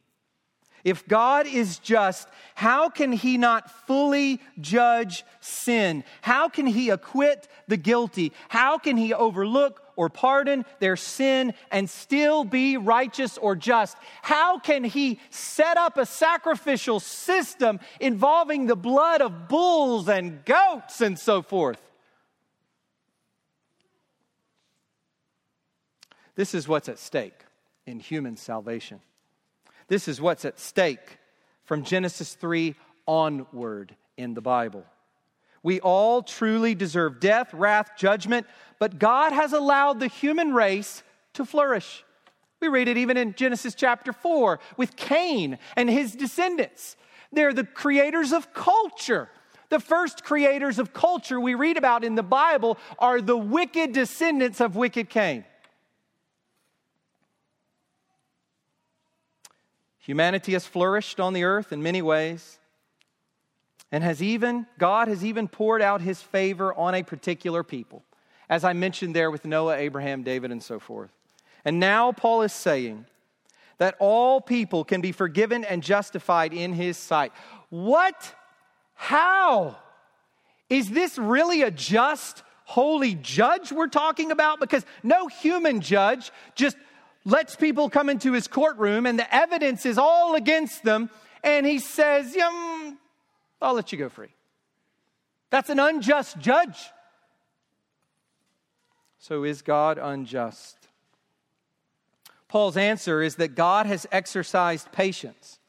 [0.83, 6.03] If God is just, how can he not fully judge sin?
[6.21, 8.31] How can he acquit the guilty?
[8.47, 13.97] How can he overlook or pardon their sin and still be righteous or just?
[14.21, 21.01] How can he set up a sacrificial system involving the blood of bulls and goats
[21.01, 21.81] and so forth?
[26.39, 27.43] This is what's at stake
[27.85, 29.01] in human salvation.
[29.89, 31.19] This is what's at stake
[31.65, 32.75] from Genesis 3
[33.05, 34.85] onward in the Bible.
[35.63, 38.47] We all truly deserve death, wrath, judgment,
[38.79, 42.05] but God has allowed the human race to flourish.
[42.61, 46.95] We read it even in Genesis chapter 4 with Cain and his descendants.
[47.33, 49.27] They're the creators of culture.
[49.67, 54.61] The first creators of culture we read about in the Bible are the wicked descendants
[54.61, 55.43] of wicked Cain.
[60.09, 62.57] Humanity has flourished on the earth in many ways
[63.91, 68.03] and has even, God has even poured out his favor on a particular people,
[68.49, 71.11] as I mentioned there with Noah, Abraham, David, and so forth.
[71.63, 73.05] And now Paul is saying
[73.77, 77.31] that all people can be forgiven and justified in his sight.
[77.69, 78.33] What?
[78.95, 79.77] How?
[80.71, 84.59] Is this really a just, holy judge we're talking about?
[84.59, 86.77] Because no human judge just
[87.25, 91.09] lets people come into his courtroom and the evidence is all against them,
[91.43, 92.97] and he says, mm,
[93.61, 94.33] I'll let you go free.
[95.49, 96.77] That's an unjust judge.
[99.19, 100.77] So is God unjust?
[102.47, 105.59] Paul's answer is that God has exercised patience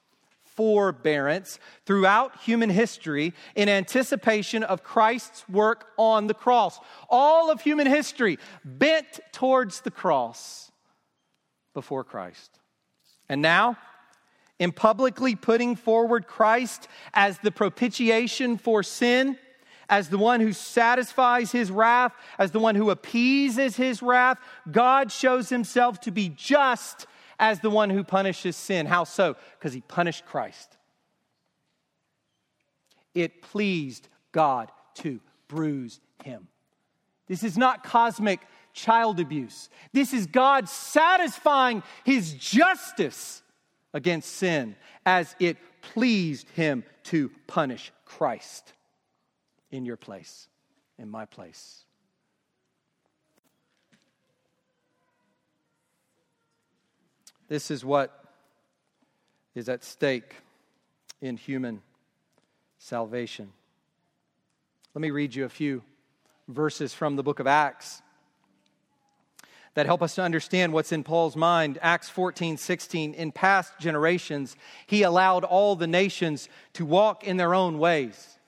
[0.61, 6.79] forbearance throughout human history in anticipation of Christ's work on the cross.
[7.09, 10.70] All of human history bent towards the cross
[11.75, 12.59] before Christ.
[13.29, 13.77] And now,
[14.59, 19.39] in publicly putting forward Christ as the propitiation for sin,
[19.89, 24.39] as the one who satisfies his wrath, as the one who appeases his wrath,
[24.71, 27.07] God shows himself to be just
[27.39, 28.87] as the one who punishes sin.
[28.87, 29.37] How so?
[29.59, 30.77] Because he punished Christ.
[33.15, 36.47] It pleased God to bruise him.
[37.27, 38.41] This is not cosmic
[38.81, 39.69] child abuse.
[39.93, 43.43] This is God satisfying his justice
[43.93, 48.73] against sin as it pleased him to punish Christ
[49.71, 50.49] in your place,
[50.99, 51.85] in my place.
[57.49, 58.17] This is what
[59.55, 60.37] is at stake
[61.21, 61.83] in human
[62.79, 63.51] salvation.
[64.95, 65.83] Let me read you a few
[66.49, 68.03] verses from the book of Acts
[69.75, 71.79] that help us to understand what's in Paul's mind.
[71.81, 73.15] Acts 14, 16.
[73.15, 74.57] In past generations,
[74.87, 78.39] he allowed all the nations to walk in their own ways.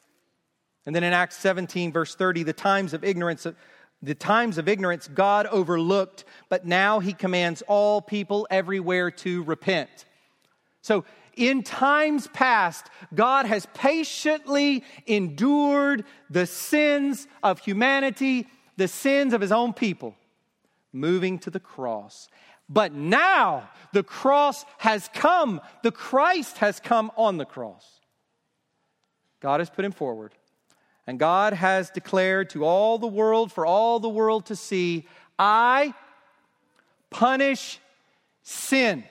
[0.85, 3.47] And then in Acts 17, verse 30, the times of ignorance,
[4.03, 10.07] the times of ignorance God overlooked, but now he commands all people everywhere to repent.
[10.81, 11.05] So
[11.37, 19.53] in times past, God has patiently endured the sins of humanity, the sins of his
[19.53, 20.17] own people,
[20.93, 22.29] moving to the cross.
[22.69, 28.01] But now the cross has come, the Christ has come on the cross.
[29.41, 30.33] God has put him forward.
[31.07, 35.07] And God has declared to all the world, for all the world to see,
[35.39, 35.95] I
[37.11, 37.81] punish
[38.43, 39.05] sin.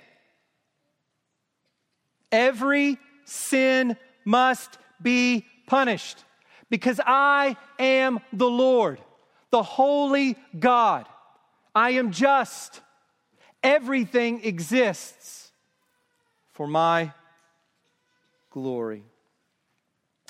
[2.32, 6.24] Every sin must be punished
[6.70, 9.00] because I am the Lord,
[9.50, 11.06] the holy God.
[11.74, 12.82] I am just.
[13.64, 15.52] Everything exists
[16.54, 17.12] for my
[18.50, 19.04] glory.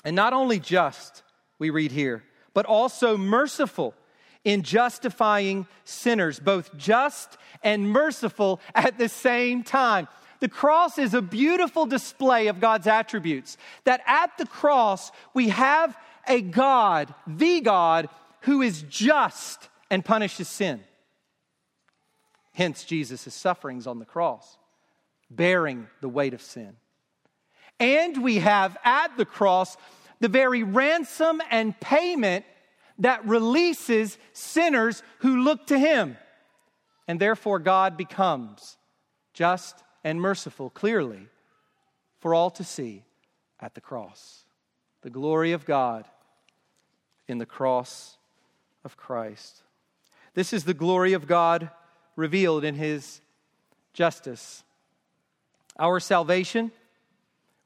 [0.04, 1.22] And not only just,
[1.58, 2.22] we read here,
[2.54, 3.94] but also merciful
[4.44, 10.08] in justifying sinners, both just and merciful at the same time.
[10.40, 13.56] The cross is a beautiful display of God's attributes.
[13.84, 18.08] That at the cross, we have a God, the God,
[18.40, 20.82] who is just and punishes sin.
[22.52, 24.58] Hence, Jesus' sufferings on the cross,
[25.30, 26.76] bearing the weight of sin.
[27.80, 29.76] And we have at the cross
[30.20, 32.44] the very ransom and payment
[32.98, 36.16] that releases sinners who look to Him.
[37.08, 38.76] And therefore, God becomes
[39.32, 41.28] just and merciful clearly
[42.20, 43.02] for all to see
[43.58, 44.44] at the cross.
[45.00, 46.06] The glory of God
[47.26, 48.18] in the cross
[48.84, 49.62] of Christ.
[50.34, 51.70] This is the glory of God
[52.16, 53.20] revealed in His
[53.92, 54.64] justice.
[55.78, 56.72] Our salvation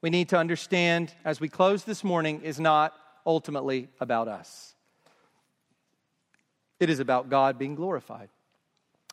[0.01, 2.93] we need to understand as we close this morning is not
[3.25, 4.75] ultimately about us.
[6.79, 8.29] It is about God being glorified.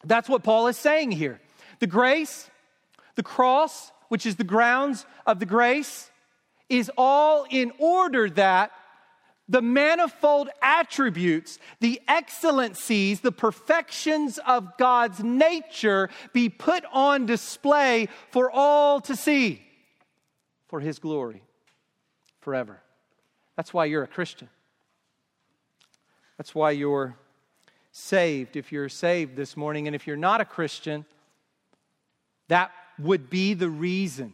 [0.04, 1.40] That's what Paul is saying here.
[1.80, 2.50] The grace,
[3.14, 6.10] the cross, which is the grounds of the grace,
[6.68, 8.70] is all in order that
[9.48, 18.50] the manifold attributes, the excellencies, the perfections of God's nature be put on display for
[18.50, 19.62] all to see
[20.68, 21.42] for His glory
[22.40, 22.80] forever.
[23.56, 24.48] That's why you're a Christian.
[26.36, 27.16] That's why you're
[27.92, 28.56] saved.
[28.56, 31.04] If you're saved this morning, and if you're not a Christian,
[32.48, 34.32] that would be the reason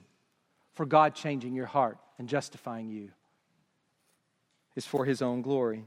[0.72, 3.10] for God changing your heart and justifying you,
[4.76, 5.84] is for His own glory.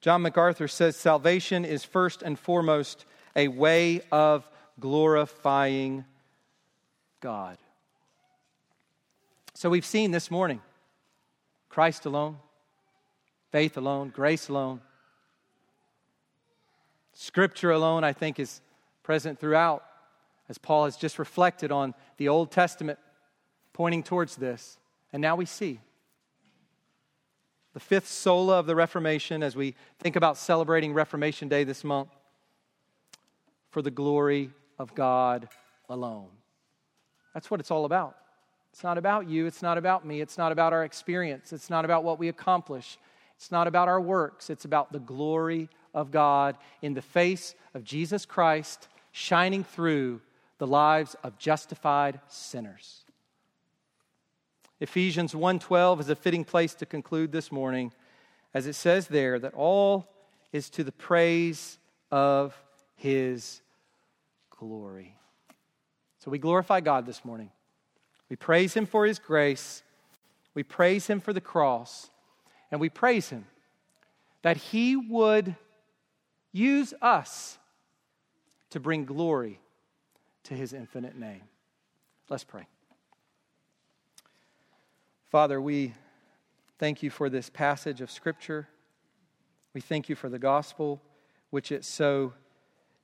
[0.00, 3.04] John MacArthur says salvation is first and foremost
[3.36, 6.04] a way of glorifying
[7.20, 7.58] God.
[9.54, 10.62] So we've seen this morning
[11.68, 12.38] Christ alone,
[13.52, 14.80] faith alone, grace alone.
[17.12, 18.62] Scripture alone, I think, is
[19.02, 19.84] present throughout,
[20.48, 22.98] as Paul has just reflected on the Old Testament
[23.74, 24.78] pointing towards this.
[25.12, 25.80] And now we see
[27.72, 32.10] the fifth sola of the Reformation as we think about celebrating Reformation Day this month
[33.70, 35.48] for the glory of God
[35.88, 36.28] alone.
[37.34, 38.16] That's what it's all about.
[38.72, 39.46] It's not about you.
[39.46, 40.20] It's not about me.
[40.20, 41.52] It's not about our experience.
[41.52, 42.98] It's not about what we accomplish.
[43.36, 44.50] It's not about our works.
[44.50, 50.20] It's about the glory of God in the face of Jesus Christ shining through
[50.58, 53.04] the lives of justified sinners.
[54.80, 57.92] Ephesians 1:12 is a fitting place to conclude this morning
[58.54, 60.08] as it says there that all
[60.52, 61.78] is to the praise
[62.10, 62.56] of
[62.96, 63.60] his
[64.50, 65.16] glory.
[66.18, 67.50] So we glorify God this morning.
[68.28, 69.82] We praise him for his grace.
[70.54, 72.10] We praise him for the cross.
[72.70, 73.46] And we praise him
[74.42, 75.56] that he would
[76.52, 77.58] use us
[78.70, 79.60] to bring glory
[80.44, 81.42] to his infinite name.
[82.28, 82.66] Let's pray.
[85.30, 85.94] Father, we
[86.80, 88.66] thank you for this passage of Scripture.
[89.74, 91.00] We thank you for the gospel,
[91.50, 92.32] which it so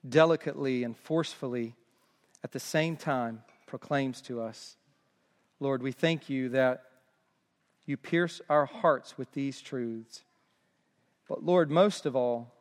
[0.08, 1.76] delicately and forcefully
[2.42, 4.76] at the same time proclaims to us.
[5.60, 6.82] Lord, we thank you that
[7.84, 10.24] you pierce our hearts with these truths.
[11.28, 12.52] But Lord, most of all,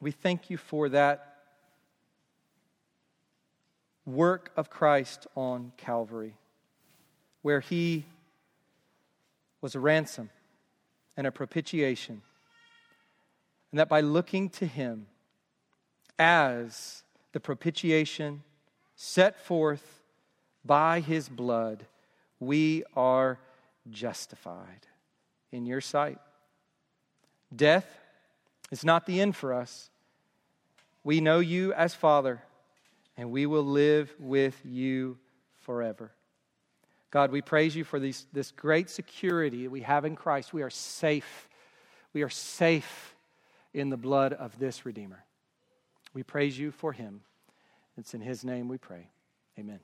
[0.00, 1.36] we thank you for that
[4.04, 6.34] work of Christ on Calvary,
[7.42, 8.04] where he
[9.60, 10.30] was a ransom
[11.16, 12.22] and a propitiation.
[13.72, 15.06] And that by looking to him
[16.18, 17.02] as
[17.32, 18.42] the propitiation
[18.94, 20.02] set forth
[20.64, 21.86] by his blood,
[22.40, 23.38] we are
[23.90, 24.86] justified
[25.52, 26.18] in your sight.
[27.54, 27.86] Death
[28.70, 29.90] is not the end for us.
[31.04, 32.42] We know you as Father,
[33.16, 35.18] and we will live with you
[35.60, 36.10] forever.
[37.16, 40.52] God, we praise you for these, this great security that we have in Christ.
[40.52, 41.48] We are safe.
[42.12, 43.16] We are safe
[43.72, 45.24] in the blood of this Redeemer.
[46.12, 47.22] We praise you for him.
[47.96, 49.08] It's in his name we pray.
[49.58, 49.80] Amen.